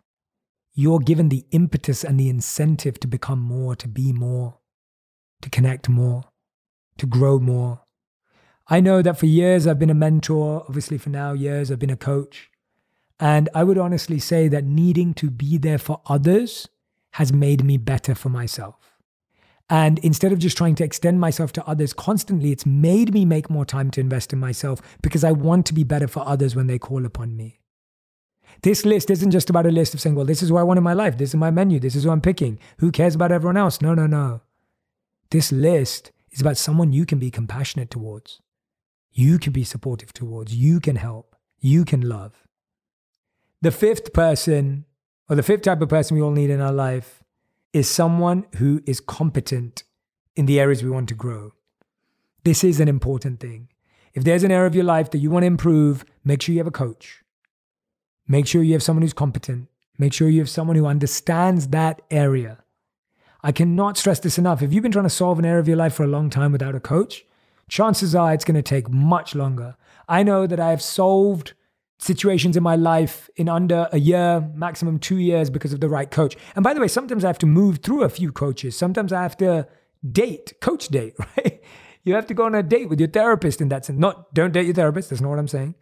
You're 0.73 0.99
given 0.99 1.29
the 1.29 1.47
impetus 1.53 2.03
and 2.03 2.19
the 2.19 2.29
incentive 2.29 2.99
to 3.01 3.07
become 3.07 3.39
more, 3.41 3.77
to 3.77 3.87
be 3.87 4.13
more, 4.13 4.59
to 5.43 5.51
connect 5.51 5.89
more, 5.89 6.25
to 6.99 7.07
grow 7.07 7.39
more. 7.39 7.83
I 8.67 8.81
know 8.81 9.03
that 9.03 9.19
for 9.19 9.27
years 9.27 9.67
I've 9.67 9.79
been 9.79 9.91
a 9.91 9.95
mentor, 9.95 10.65
obviously, 10.67 10.99
for 10.99 11.11
now, 11.11 11.33
years 11.33 11.71
I've 11.71 11.79
been 11.79 11.91
a 11.91 11.97
coach. 11.97 12.51
And 13.21 13.49
I 13.55 13.63
would 13.63 13.79
honestly 13.79 14.19
say 14.19 14.49
that 14.49 14.65
needing 14.65 15.15
to 15.15 15.31
be 15.31 15.59
there 15.59 15.79
for 15.79 16.01
others 16.07 16.69
has 17.13 17.33
made 17.33 17.63
me 17.63 17.77
better 17.77 18.15
for 18.15 18.29
myself. 18.29 18.94
And 19.75 19.99
instead 20.05 20.31
of 20.31 20.39
just 20.39 20.57
trying 20.57 20.77
to 20.77 20.85
extend 20.85 21.19
myself 21.19 21.53
to 21.55 21.67
others 21.67 21.93
constantly, 21.93 22.53
it's 22.53 22.65
made 22.65 23.13
me 23.13 23.25
make 23.25 23.51
more 23.51 23.65
time 23.65 23.91
to 23.91 24.01
invest 24.01 24.33
in 24.33 24.39
myself 24.39 24.81
because 25.03 25.25
I 25.25 25.33
want 25.33 25.67
to 25.67 25.75
be 25.75 25.83
better 25.83 26.07
for 26.07 26.25
others 26.25 26.55
when 26.55 26.69
they 26.69 26.79
call 26.79 27.05
upon 27.05 27.37
me. 27.37 27.59
This 28.63 28.85
list 28.85 29.11
isn't 29.11 29.33
just 29.33 29.51
about 29.51 29.67
a 29.67 29.73
list 29.73 29.93
of 29.93 30.01
saying, 30.01 30.15
well, 30.15 30.27
this 30.27 30.45
is 30.45 30.53
what 30.53 30.61
I 30.61 30.63
want 30.63 30.79
in 30.79 30.85
my 30.85 30.93
life. 30.93 31.19
This 31.19 31.31
is 31.31 31.35
my 31.35 31.51
menu. 31.51 31.81
This 31.81 31.97
is 31.97 32.05
who 32.05 32.11
I'm 32.11 32.21
picking. 32.21 32.61
Who 32.79 32.93
cares 32.93 33.17
about 33.17 33.33
everyone 33.33 33.57
else? 33.57 33.83
No, 33.83 33.95
no, 33.95 34.07
no. 34.07 34.43
This 35.33 35.51
list 35.51 36.13
is 36.31 36.41
about 36.41 36.57
someone 36.57 36.93
you 36.93 37.05
can 37.05 37.19
be 37.19 37.33
compassionate 37.33 37.91
towards. 37.91 38.41
You 39.11 39.41
can 39.41 39.53
be 39.53 39.65
supportive 39.65 40.13
towards. 40.13 40.55
You 40.55 40.79
can 40.79 40.95
help. 40.95 41.35
You 41.59 41.85
can 41.85 42.09
love. 42.09 42.47
The 43.61 43.73
fifth 43.73 44.13
person, 44.13 44.85
or 45.29 45.35
the 45.35 45.43
fifth 45.43 45.63
type 45.63 45.81
of 45.81 45.89
person 45.89 46.17
we 46.17 46.23
all 46.23 46.31
need 46.31 46.51
in 46.51 46.61
our 46.61 46.73
life, 46.73 47.24
is 47.75 47.91
someone 47.91 48.47
who 48.57 48.81
is 48.87 49.01
competent 49.01 49.83
in 50.37 50.47
the 50.47 50.61
areas 50.61 50.83
we 50.83 50.89
want 50.89 51.09
to 51.09 51.15
grow. 51.15 51.53
This 52.45 52.63
is 52.63 52.79
an 52.79 52.89
important 52.89 53.41
thing. 53.41 53.69
If 54.15 54.23
there's 54.23 54.45
an 54.45 54.53
area 54.53 54.69
of 54.69 54.77
your 54.77 54.85
life 54.85 55.11
that 55.11 55.19
you 55.19 55.29
want 55.29 55.43
to 55.43 55.49
improve, 55.49 56.05
make 56.25 56.41
sure 56.41 56.53
you 56.53 56.61
have 56.61 56.69
a 56.69 56.71
coach. 56.71 57.25
Make 58.29 58.47
sure 58.47 58.63
you 58.63 58.75
have 58.75 58.83
someone 58.83 59.03
who's 59.03 59.13
competent. 59.13 59.69
Make 59.99 60.13
sure 60.13 60.29
you 60.29 60.39
have 60.39 60.49
someone 60.49 60.77
who 60.77 60.87
understands 60.87 61.69
that 61.69 62.01
area. 62.13 62.63
I 63.43 63.51
cannot 63.51 63.99
stress 63.99 64.21
this 64.21 64.39
enough. 64.39 64.63
If 64.63 64.73
you've 64.73 64.85
been 64.85 64.93
trying 64.93 65.05
to 65.05 65.11
solve 65.11 65.41
an 65.41 65.45
area 65.45 65.61
of 65.61 65.69
your 65.69 65.77
life 65.77 65.95
for 65.95 66.05
a 66.05 66.09
long 66.09 66.31
time 66.31 66.53
without 66.53 66.77
a 66.77 66.81
coach, 66.81 67.25
chances 67.69 68.15
are 68.15 68.33
it's 68.33 68.45
going 68.45 68.55
to 68.55 68.63
take 68.63 68.89
much 68.89 69.35
longer. 69.35 69.77
I 70.09 70.23
know 70.23 70.47
that 70.47 70.61
I 70.61 70.71
have 70.71 70.81
solved 70.81 71.55
situations 71.99 72.57
in 72.57 72.63
my 72.63 72.77
life 72.77 73.31
in 73.37 73.49
under 73.49 73.89
a 73.93 73.99
year, 73.99 74.49
maximum 74.55 74.99
two 74.99 75.17
years 75.17 75.51
because 75.51 75.73
of 75.73 75.81
the 75.81 75.89
right 75.89 76.11
coach. 76.11 76.37
And 76.55 76.63
by 76.63 76.75
the 76.75 76.81
way, 76.81 76.89
sometimes 76.89 77.25
I 77.25 77.29
have 77.29 77.39
to 77.39 77.47
move 77.47 77.79
through 77.79 78.03
a 78.03 78.09
few 78.09 78.33
coaches. 78.33 78.77
Sometimes 78.77 79.13
I 79.13 79.23
have 79.23 79.37
to 79.39 79.67
date, 80.11 80.55
coach 80.61 80.89
date, 80.89 81.15
right? 81.37 81.63
You 82.03 82.15
have 82.15 82.27
to 82.27 82.35
go 82.35 82.45
on 82.45 82.55
a 82.55 82.63
date 82.63 82.89
with 82.89 83.01
your 83.01 83.09
therapist 83.09 83.61
in 83.61 83.69
that 83.71 83.85
sense. 83.85 83.99
Not 83.99 84.35
don't 84.35 84.53
date 84.53 84.67
your 84.67 84.75
therapist, 84.75 85.11
that's 85.11 85.23
not 85.23 85.31
what 85.31 85.39
I'm 85.39 85.49
saying. 85.49 85.75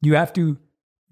You 0.00 0.14
have 0.14 0.32
to 0.34 0.58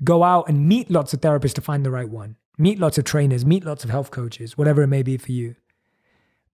go 0.03 0.25
out 0.25 0.49
and 0.49 0.69
meet 0.69 0.91
lots 0.91 1.15
of 1.15 1.21
therapists 1.21 1.55
to 1.55 1.61
find 1.61 1.85
the 1.85 1.91
right 1.91 2.09
one. 2.09 2.37
Meet 2.59 2.79
lots 2.79 2.99
of 2.99 3.05
trainers, 3.05 3.45
meet 3.45 3.65
lots 3.65 3.85
of 3.85 3.91
health 3.91 4.11
coaches, 4.11 4.57
whatever 4.57 4.83
it 4.83 4.89
may 4.89 5.03
be 5.03 5.17
for 5.17 5.33
you. 5.33 5.57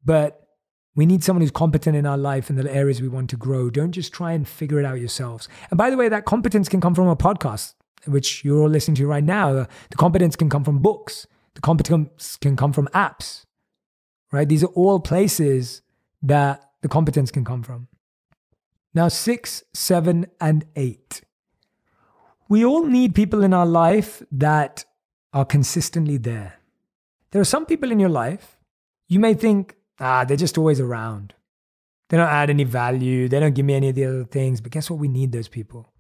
But 0.05 0.49
we 0.95 1.07
need 1.07 1.25
someone 1.25 1.41
who's 1.41 1.51
competent 1.51 1.97
in 1.97 2.05
our 2.05 2.19
life 2.19 2.51
in 2.51 2.57
the 2.57 2.71
areas 2.71 3.01
we 3.01 3.09
want 3.09 3.31
to 3.31 3.37
grow. 3.37 3.71
Don't 3.71 3.93
just 3.93 4.12
try 4.12 4.33
and 4.33 4.47
figure 4.47 4.79
it 4.79 4.85
out 4.85 4.99
yourselves. 4.99 5.49
And 5.71 5.79
by 5.79 5.88
the 5.88 5.97
way, 5.97 6.09
that 6.09 6.25
competence 6.25 6.69
can 6.69 6.81
come 6.81 6.95
from 6.95 7.09
a 7.09 7.17
podcast 7.17 7.75
which 8.07 8.45
you're 8.45 8.61
all 8.61 8.69
listening 8.69 8.95
to 8.97 9.07
right 9.07 9.25
now, 9.25 9.67
the 9.91 9.97
competence 9.97 10.37
can 10.37 10.49
come 10.49 10.65
from 10.65 10.79
books, 10.79 11.27
the 11.55 11.61
competence 11.61 12.37
can 12.37 12.57
come 12.57 12.73
from 12.73 12.88
apps, 12.88 13.45
right? 14.31 14.49
These 14.49 14.65
are 14.65 14.75
all 14.75 15.01
places 15.01 15.83
that 16.23 16.71
the 16.83 16.88
competence 16.88 17.31
can 17.31 17.45
come 17.45 17.62
from. 17.62 17.88
Now, 18.95 19.09
six, 19.09 19.62
seven, 19.73 20.27
and 20.41 20.65
eight. 20.77 21.23
We 22.49 22.65
all 22.65 22.85
need 22.85 23.15
people 23.15 23.43
in 23.43 23.55
our 23.55 23.67
life 23.67 24.23
that 24.31 24.85
are 25.33 25.45
consistently 25.45 26.19
there. 26.19 26.59
There 27.31 27.41
are 27.41 27.47
some 27.47 27.65
people 27.65 27.91
in 27.91 27.99
your 27.99 28.11
life, 28.11 28.59
you 29.09 29.19
may 29.19 29.35
think, 29.35 29.75
ah, 29.99 30.25
they're 30.25 30.37
just 30.37 30.59
always 30.59 30.81
around. 30.81 31.35
They 32.11 32.19
don't 32.19 32.29
add 32.29 32.51
any 32.51 32.65
value. 32.65 33.27
They 33.27 33.41
don't 33.41 33.55
give 33.55 33.65
me 33.65 33.73
any 33.75 33.88
of 33.88 33.95
the 33.95 34.05
other 34.05 34.25
things. 34.25 34.61
But 34.61 34.73
guess 34.73 34.91
what? 34.91 35.01
We 35.01 35.09
need 35.09 35.33
those 35.33 35.49
people. 35.49 35.93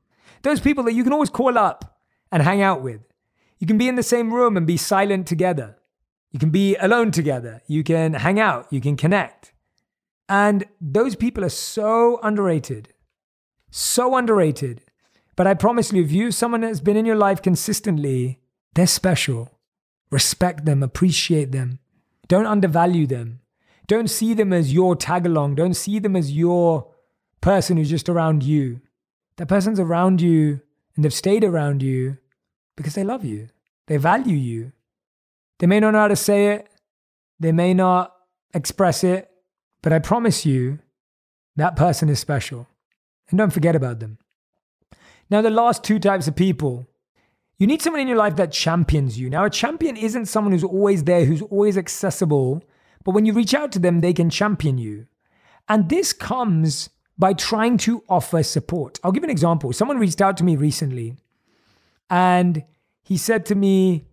Those 0.42 0.60
people 0.60 0.84
that 0.84 0.92
you 0.92 1.04
can 1.04 1.12
always 1.14 1.30
call 1.30 1.56
up 1.56 1.91
and 2.32 2.42
hang 2.42 2.62
out 2.62 2.82
with. 2.82 3.02
You 3.58 3.66
can 3.68 3.78
be 3.78 3.86
in 3.86 3.94
the 3.94 4.02
same 4.02 4.34
room 4.34 4.56
and 4.56 4.66
be 4.66 4.76
silent 4.76 5.28
together. 5.28 5.76
You 6.32 6.40
can 6.40 6.50
be 6.50 6.74
alone 6.76 7.12
together. 7.12 7.62
You 7.68 7.84
can 7.84 8.14
hang 8.14 8.40
out. 8.40 8.66
You 8.72 8.80
can 8.80 8.96
connect. 8.96 9.52
And 10.28 10.64
those 10.80 11.14
people 11.14 11.44
are 11.44 11.50
so 11.50 12.18
underrated. 12.22 12.88
So 13.70 14.16
underrated. 14.16 14.82
But 15.36 15.46
I 15.46 15.54
promise 15.54 15.92
you, 15.92 16.02
if 16.02 16.10
you, 16.10 16.30
someone 16.30 16.62
that's 16.62 16.80
been 16.80 16.96
in 16.96 17.06
your 17.06 17.16
life 17.16 17.42
consistently, 17.42 18.40
they're 18.74 18.86
special. 18.86 19.58
Respect 20.10 20.64
them, 20.64 20.82
appreciate 20.82 21.52
them. 21.52 21.78
Don't 22.28 22.46
undervalue 22.46 23.06
them. 23.06 23.40
Don't 23.86 24.08
see 24.08 24.32
them 24.32 24.52
as 24.52 24.72
your 24.72 24.96
tag 24.96 25.26
along. 25.26 25.56
Don't 25.56 25.74
see 25.74 25.98
them 25.98 26.16
as 26.16 26.32
your 26.32 26.90
person 27.40 27.76
who's 27.76 27.90
just 27.90 28.08
around 28.08 28.42
you. 28.42 28.80
That 29.36 29.48
person's 29.48 29.80
around 29.80 30.20
you 30.20 30.60
and 30.94 31.04
they've 31.04 31.12
stayed 31.12 31.44
around 31.44 31.82
you 31.82 32.18
because 32.76 32.94
they 32.94 33.04
love 33.04 33.24
you, 33.24 33.48
they 33.86 33.96
value 33.96 34.36
you. 34.36 34.72
They 35.58 35.66
may 35.66 35.80
not 35.80 35.92
know 35.92 36.00
how 36.00 36.08
to 36.08 36.16
say 36.16 36.48
it, 36.48 36.68
they 37.38 37.52
may 37.52 37.74
not 37.74 38.14
express 38.54 39.04
it, 39.04 39.30
but 39.82 39.92
I 39.92 39.98
promise 39.98 40.46
you, 40.46 40.78
that 41.56 41.76
person 41.76 42.08
is 42.08 42.18
special. 42.18 42.68
And 43.28 43.38
don't 43.38 43.52
forget 43.52 43.76
about 43.76 44.00
them. 44.00 44.18
Now, 45.30 45.40
the 45.42 45.50
last 45.50 45.82
two 45.84 45.98
types 45.98 46.28
of 46.28 46.36
people 46.36 46.86
you 47.62 47.68
need 47.68 47.80
someone 47.80 48.00
in 48.00 48.08
your 48.08 48.16
life 48.16 48.34
that 48.36 48.50
champions 48.50 49.20
you. 49.20 49.30
Now, 49.30 49.44
a 49.44 49.50
champion 49.50 49.96
isn't 49.96 50.26
someone 50.26 50.50
who's 50.50 50.64
always 50.64 51.04
there, 51.04 51.24
who's 51.24 51.42
always 51.42 51.78
accessible, 51.78 52.64
but 53.04 53.12
when 53.12 53.24
you 53.24 53.32
reach 53.32 53.54
out 53.54 53.70
to 53.72 53.78
them, 53.78 54.00
they 54.00 54.12
can 54.12 54.30
champion 54.30 54.78
you. 54.78 55.06
And 55.68 55.88
this 55.88 56.12
comes 56.12 56.90
by 57.16 57.34
trying 57.34 57.76
to 57.78 58.02
offer 58.08 58.42
support. 58.42 58.98
I'll 59.04 59.12
give 59.12 59.22
an 59.22 59.30
example. 59.30 59.72
Someone 59.72 59.98
reached 59.98 60.20
out 60.20 60.36
to 60.38 60.44
me 60.44 60.56
recently 60.56 61.14
and 62.12 62.62
he 63.02 63.16
said 63.16 63.46
to 63.46 63.54
me, 63.54 64.04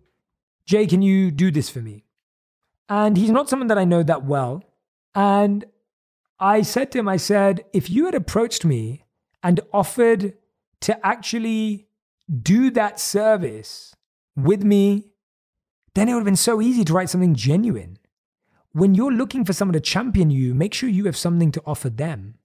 Jay, 0.64 0.86
can 0.86 1.02
you 1.02 1.30
do 1.30 1.50
this 1.50 1.68
for 1.68 1.80
me? 1.80 2.04
And 2.88 3.16
he's 3.16 3.30
not 3.30 3.50
someone 3.50 3.68
that 3.68 3.76
I 3.78 3.84
know 3.84 4.02
that 4.02 4.24
well. 4.24 4.64
And 5.14 5.66
I 6.40 6.62
said 6.62 6.90
to 6.92 6.98
him, 6.98 7.08
I 7.08 7.18
said, 7.18 7.62
if 7.74 7.90
you 7.90 8.06
had 8.06 8.14
approached 8.14 8.64
me 8.64 9.04
and 9.42 9.60
offered 9.70 10.32
to 10.80 11.06
actually 11.06 11.88
do 12.42 12.70
that 12.70 12.98
service 12.98 13.94
with 14.34 14.64
me, 14.64 15.08
then 15.94 16.08
it 16.08 16.14
would 16.14 16.20
have 16.20 16.24
been 16.24 16.36
so 16.36 16.62
easy 16.62 16.84
to 16.84 16.94
write 16.94 17.10
something 17.10 17.34
genuine. 17.34 17.98
When 18.72 18.94
you're 18.94 19.12
looking 19.12 19.44
for 19.44 19.52
someone 19.52 19.74
to 19.74 19.80
champion 19.80 20.30
you, 20.30 20.54
make 20.54 20.72
sure 20.72 20.88
you 20.88 21.04
have 21.04 21.18
something 21.18 21.52
to 21.52 21.62
offer 21.66 21.90
them. 21.90 22.36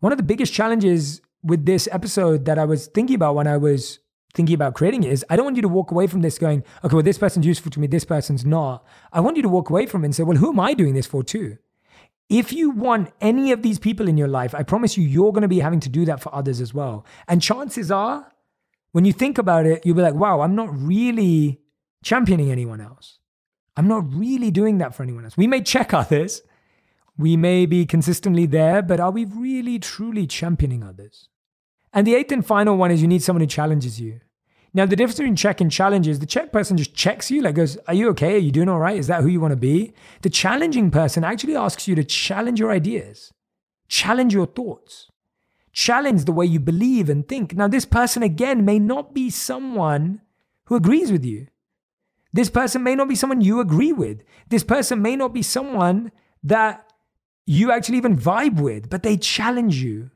One 0.00 0.10
of 0.10 0.18
the 0.18 0.24
biggest 0.24 0.52
challenges 0.52 1.20
with 1.44 1.64
this 1.64 1.88
episode 1.92 2.44
that 2.46 2.58
I 2.58 2.64
was 2.64 2.88
thinking 2.88 3.14
about 3.14 3.36
when 3.36 3.46
I 3.46 3.56
was 3.56 4.00
thinking 4.36 4.54
about 4.54 4.74
creating 4.74 5.02
it 5.02 5.12
is 5.12 5.24
I 5.28 5.34
don't 5.34 5.46
want 5.46 5.56
you 5.56 5.62
to 5.62 5.68
walk 5.68 5.90
away 5.90 6.06
from 6.06 6.20
this 6.20 6.38
going, 6.38 6.62
okay, 6.84 6.94
well, 6.94 7.02
this 7.02 7.18
person's 7.18 7.46
useful 7.46 7.70
to 7.72 7.80
me, 7.80 7.86
this 7.86 8.04
person's 8.04 8.44
not. 8.44 8.84
I 9.12 9.20
want 9.20 9.36
you 9.36 9.42
to 9.42 9.48
walk 9.48 9.70
away 9.70 9.86
from 9.86 10.04
it 10.04 10.08
and 10.08 10.14
say, 10.14 10.22
well, 10.22 10.36
who 10.36 10.50
am 10.50 10.60
I 10.60 10.74
doing 10.74 10.94
this 10.94 11.06
for 11.06 11.24
too? 11.24 11.58
If 12.28 12.52
you 12.52 12.70
want 12.70 13.12
any 13.20 13.50
of 13.52 13.62
these 13.62 13.78
people 13.78 14.08
in 14.08 14.18
your 14.18 14.28
life, 14.28 14.54
I 14.54 14.62
promise 14.62 14.96
you, 14.96 15.04
you're 15.04 15.32
going 15.32 15.42
to 15.42 15.48
be 15.48 15.60
having 15.60 15.80
to 15.80 15.88
do 15.88 16.04
that 16.04 16.20
for 16.20 16.34
others 16.34 16.60
as 16.60 16.74
well. 16.74 17.06
And 17.28 17.40
chances 17.40 17.90
are, 17.90 18.32
when 18.92 19.04
you 19.04 19.12
think 19.12 19.38
about 19.38 19.64
it, 19.64 19.86
you'll 19.86 19.96
be 19.96 20.02
like, 20.02 20.14
wow, 20.14 20.40
I'm 20.40 20.54
not 20.54 20.68
really 20.76 21.60
championing 22.04 22.50
anyone 22.50 22.80
else. 22.80 23.18
I'm 23.76 23.88
not 23.88 24.12
really 24.12 24.50
doing 24.50 24.78
that 24.78 24.94
for 24.94 25.02
anyone 25.02 25.24
else. 25.24 25.36
We 25.36 25.46
may 25.46 25.62
check 25.62 25.94
others, 25.94 26.42
we 27.16 27.36
may 27.36 27.64
be 27.64 27.86
consistently 27.86 28.46
there, 28.46 28.82
but 28.82 29.00
are 29.00 29.10
we 29.10 29.24
really 29.24 29.78
truly 29.78 30.26
championing 30.26 30.82
others? 30.82 31.28
And 31.92 32.06
the 32.06 32.14
eighth 32.14 32.32
and 32.32 32.44
final 32.44 32.76
one 32.76 32.90
is 32.90 33.00
you 33.00 33.08
need 33.08 33.22
someone 33.22 33.40
who 33.40 33.46
challenges 33.46 34.00
you. 34.00 34.20
Now, 34.76 34.84
the 34.84 34.94
difference 34.94 35.16
between 35.16 35.36
check 35.36 35.62
and 35.62 35.72
challenge 35.72 36.06
is 36.06 36.18
the 36.18 36.26
check 36.26 36.52
person 36.52 36.76
just 36.76 36.94
checks 36.94 37.30
you, 37.30 37.40
like 37.40 37.54
goes, 37.54 37.78
Are 37.88 37.94
you 37.94 38.10
okay? 38.10 38.34
Are 38.34 38.38
you 38.46 38.52
doing 38.52 38.68
all 38.68 38.78
right? 38.78 38.98
Is 38.98 39.06
that 39.06 39.22
who 39.22 39.28
you 39.28 39.40
want 39.40 39.52
to 39.52 39.56
be? 39.56 39.94
The 40.20 40.28
challenging 40.28 40.90
person 40.90 41.24
actually 41.24 41.56
asks 41.56 41.88
you 41.88 41.94
to 41.94 42.04
challenge 42.04 42.60
your 42.60 42.70
ideas, 42.70 43.32
challenge 43.88 44.34
your 44.34 44.44
thoughts, 44.44 45.10
challenge 45.72 46.26
the 46.26 46.32
way 46.32 46.44
you 46.44 46.60
believe 46.60 47.08
and 47.08 47.26
think. 47.26 47.56
Now, 47.56 47.68
this 47.68 47.86
person, 47.86 48.22
again, 48.22 48.66
may 48.66 48.78
not 48.78 49.14
be 49.14 49.30
someone 49.30 50.20
who 50.66 50.76
agrees 50.76 51.10
with 51.10 51.24
you. 51.24 51.46
This 52.34 52.50
person 52.50 52.82
may 52.82 52.94
not 52.94 53.08
be 53.08 53.14
someone 53.14 53.40
you 53.40 53.60
agree 53.60 53.94
with. 53.94 54.20
This 54.50 54.62
person 54.62 55.00
may 55.00 55.16
not 55.16 55.32
be 55.32 55.40
someone 55.40 56.12
that 56.42 56.92
you 57.46 57.72
actually 57.72 57.96
even 57.96 58.14
vibe 58.14 58.60
with, 58.60 58.90
but 58.90 59.02
they 59.02 59.16
challenge 59.16 59.76
you. 59.76 60.10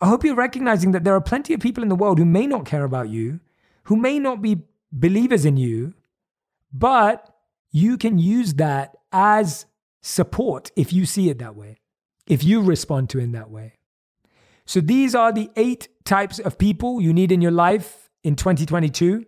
I 0.00 0.06
hope 0.06 0.22
you're 0.22 0.36
recognizing 0.36 0.92
that 0.92 1.02
there 1.02 1.16
are 1.16 1.20
plenty 1.20 1.52
of 1.52 1.58
people 1.58 1.82
in 1.82 1.88
the 1.88 1.96
world 1.96 2.20
who 2.20 2.24
may 2.24 2.46
not 2.46 2.64
care 2.64 2.84
about 2.84 3.08
you, 3.08 3.40
who 3.86 3.96
may 3.96 4.18
not 4.18 4.42
be 4.42 4.62
believers 4.92 5.44
in 5.44 5.56
you, 5.56 5.94
but 6.72 7.34
you 7.70 7.96
can 7.96 8.18
use 8.18 8.54
that 8.54 8.96
as 9.12 9.66
support 10.02 10.70
if 10.76 10.92
you 10.92 11.06
see 11.06 11.30
it 11.30 11.38
that 11.38 11.56
way. 11.56 11.78
if 12.28 12.42
you 12.42 12.60
respond 12.60 13.08
to 13.08 13.20
it 13.20 13.22
in 13.22 13.30
that 13.30 13.50
way. 13.50 13.74
So 14.64 14.80
these 14.80 15.14
are 15.14 15.32
the 15.32 15.48
eight 15.54 15.86
types 16.04 16.40
of 16.40 16.58
people 16.58 17.00
you 17.00 17.12
need 17.12 17.30
in 17.30 17.40
your 17.40 17.52
life 17.52 18.10
in 18.24 18.34
2022. 18.34 19.24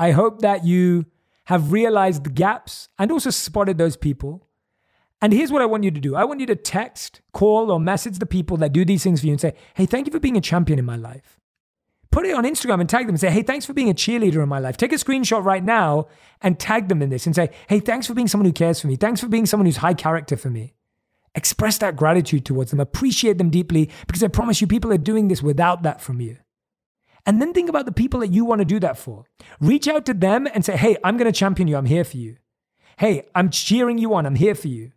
I 0.00 0.10
hope 0.10 0.40
that 0.40 0.64
you 0.64 1.06
have 1.44 1.70
realized 1.70 2.24
the 2.24 2.30
gaps 2.30 2.88
and 2.98 3.12
also 3.12 3.30
spotted 3.30 3.78
those 3.78 3.96
people. 3.96 4.48
And 5.22 5.32
here's 5.32 5.52
what 5.52 5.62
I 5.62 5.66
want 5.66 5.84
you 5.84 5.92
to 5.92 6.00
do 6.00 6.16
I 6.16 6.24
want 6.24 6.40
you 6.40 6.46
to 6.46 6.56
text, 6.56 7.20
call, 7.32 7.70
or 7.70 7.78
message 7.78 8.18
the 8.18 8.26
people 8.26 8.56
that 8.56 8.72
do 8.72 8.84
these 8.84 9.04
things 9.04 9.20
for 9.20 9.26
you 9.26 9.32
and 9.32 9.40
say, 9.40 9.54
hey, 9.74 9.86
thank 9.86 10.08
you 10.08 10.12
for 10.12 10.18
being 10.18 10.36
a 10.36 10.40
champion 10.40 10.80
in 10.80 10.84
my 10.84 10.96
life. 10.96 11.38
Put 12.10 12.26
it 12.26 12.34
on 12.34 12.44
Instagram 12.44 12.80
and 12.80 12.88
tag 12.88 13.06
them 13.06 13.14
and 13.14 13.20
say, 13.20 13.30
hey, 13.30 13.42
thanks 13.42 13.66
for 13.66 13.72
being 13.72 13.90
a 13.90 13.94
cheerleader 13.94 14.42
in 14.42 14.48
my 14.48 14.60
life. 14.60 14.76
Take 14.76 14.92
a 14.92 14.96
screenshot 14.96 15.44
right 15.44 15.64
now 15.64 16.06
and 16.40 16.58
tag 16.58 16.88
them 16.88 17.02
in 17.02 17.10
this 17.10 17.26
and 17.26 17.34
say, 17.34 17.50
hey, 17.68 17.80
thanks 17.80 18.06
for 18.06 18.14
being 18.14 18.28
someone 18.28 18.46
who 18.46 18.52
cares 18.52 18.80
for 18.80 18.86
me. 18.86 18.96
Thanks 18.96 19.20
for 19.20 19.28
being 19.28 19.46
someone 19.46 19.66
who's 19.66 19.78
high 19.78 19.94
character 19.94 20.36
for 20.36 20.50
me. 20.50 20.74
Express 21.34 21.78
that 21.78 21.96
gratitude 21.96 22.44
towards 22.44 22.70
them. 22.70 22.78
Appreciate 22.78 23.38
them 23.38 23.50
deeply 23.50 23.90
because 24.06 24.22
I 24.22 24.28
promise 24.28 24.60
you, 24.60 24.68
people 24.68 24.92
are 24.92 24.98
doing 24.98 25.28
this 25.28 25.42
without 25.42 25.82
that 25.82 26.00
from 26.00 26.20
you. 26.20 26.36
And 27.26 27.40
then 27.40 27.52
think 27.52 27.68
about 27.68 27.86
the 27.86 27.92
people 27.92 28.20
that 28.20 28.32
you 28.32 28.44
want 28.44 28.60
to 28.60 28.64
do 28.64 28.78
that 28.80 28.98
for. 28.98 29.24
Reach 29.58 29.88
out 29.88 30.06
to 30.06 30.14
them 30.14 30.46
and 30.54 30.64
say, 30.64 30.76
hey, 30.76 30.96
I'm 31.02 31.16
going 31.16 31.30
to 31.30 31.36
champion 31.36 31.66
you. 31.66 31.76
I'm 31.76 31.86
here 31.86 32.04
for 32.04 32.18
you. 32.18 32.36
Hey, 32.98 33.26
I'm 33.34 33.50
cheering 33.50 33.98
you 33.98 34.14
on. 34.14 34.26
I'm 34.26 34.36
here 34.36 34.54
for 34.54 34.68
you. 34.68 34.92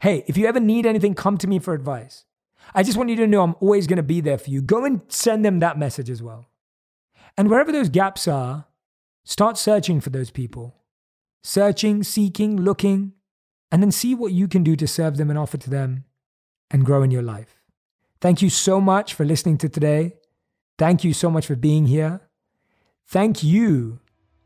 Hey, 0.00 0.24
if 0.26 0.36
you 0.36 0.46
ever 0.46 0.60
need 0.60 0.84
anything, 0.84 1.14
come 1.14 1.38
to 1.38 1.46
me 1.46 1.58
for 1.58 1.72
advice. 1.72 2.26
I 2.74 2.82
just 2.82 2.96
want 2.96 3.10
you 3.10 3.16
to 3.16 3.26
know 3.26 3.42
I'm 3.42 3.56
always 3.60 3.86
going 3.86 3.98
to 3.98 4.02
be 4.02 4.20
there 4.20 4.38
for 4.38 4.50
you. 4.50 4.62
Go 4.62 4.84
and 4.84 5.02
send 5.08 5.44
them 5.44 5.60
that 5.60 5.78
message 5.78 6.08
as 6.08 6.22
well. 6.22 6.46
And 7.36 7.50
wherever 7.50 7.72
those 7.72 7.88
gaps 7.88 8.26
are, 8.26 8.66
start 9.24 9.58
searching 9.58 10.00
for 10.00 10.10
those 10.10 10.30
people. 10.30 10.74
Searching, 11.44 12.02
seeking, 12.02 12.60
looking, 12.60 13.12
and 13.70 13.82
then 13.82 13.90
see 13.90 14.14
what 14.14 14.32
you 14.32 14.48
can 14.48 14.62
do 14.62 14.76
to 14.76 14.86
serve 14.86 15.16
them 15.16 15.28
and 15.30 15.38
offer 15.38 15.56
to 15.58 15.70
them 15.70 16.04
and 16.70 16.84
grow 16.84 17.02
in 17.02 17.10
your 17.10 17.22
life. 17.22 17.62
Thank 18.20 18.42
you 18.42 18.50
so 18.50 18.80
much 18.80 19.14
for 19.14 19.24
listening 19.24 19.58
to 19.58 19.68
today. 19.68 20.14
Thank 20.78 21.04
you 21.04 21.12
so 21.12 21.30
much 21.30 21.46
for 21.46 21.56
being 21.56 21.86
here. 21.86 22.20
Thank 23.08 23.42
you 23.42 23.98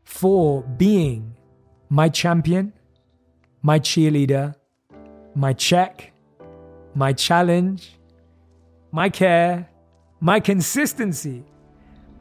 for 0.03 0.63
being 0.63 1.35
my 1.89 2.09
champion, 2.09 2.73
my 3.61 3.79
cheerleader, 3.79 4.55
my 5.35 5.53
check, 5.53 6.13
my 6.95 7.13
challenge, 7.13 7.96
my 8.91 9.09
care, 9.09 9.69
my 10.19 10.39
consistency 10.39 11.43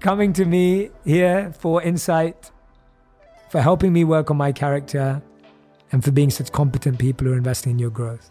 coming 0.01 0.33
to 0.35 0.45
me 0.45 0.91
here 1.05 1.53
for 1.59 1.83
insight, 1.83 2.51
for 3.51 3.61
helping 3.61 3.93
me 3.93 4.05
work 4.05 4.31
on 4.31 4.37
my 4.37 4.53
character, 4.53 5.23
and 5.93 6.05
for 6.05 6.11
being 6.11 6.31
such 6.31 6.53
competent 6.53 6.99
people 6.99 7.27
who 7.27 7.33
are 7.33 7.37
investing 7.37 7.73
in 7.73 7.79
your 7.79 7.91
growth. 7.91 8.31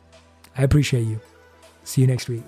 I 0.58 0.64
appreciate 0.64 1.04
you. 1.04 1.20
See 1.84 2.02
you 2.02 2.08
next 2.08 2.30
week. 2.30 2.44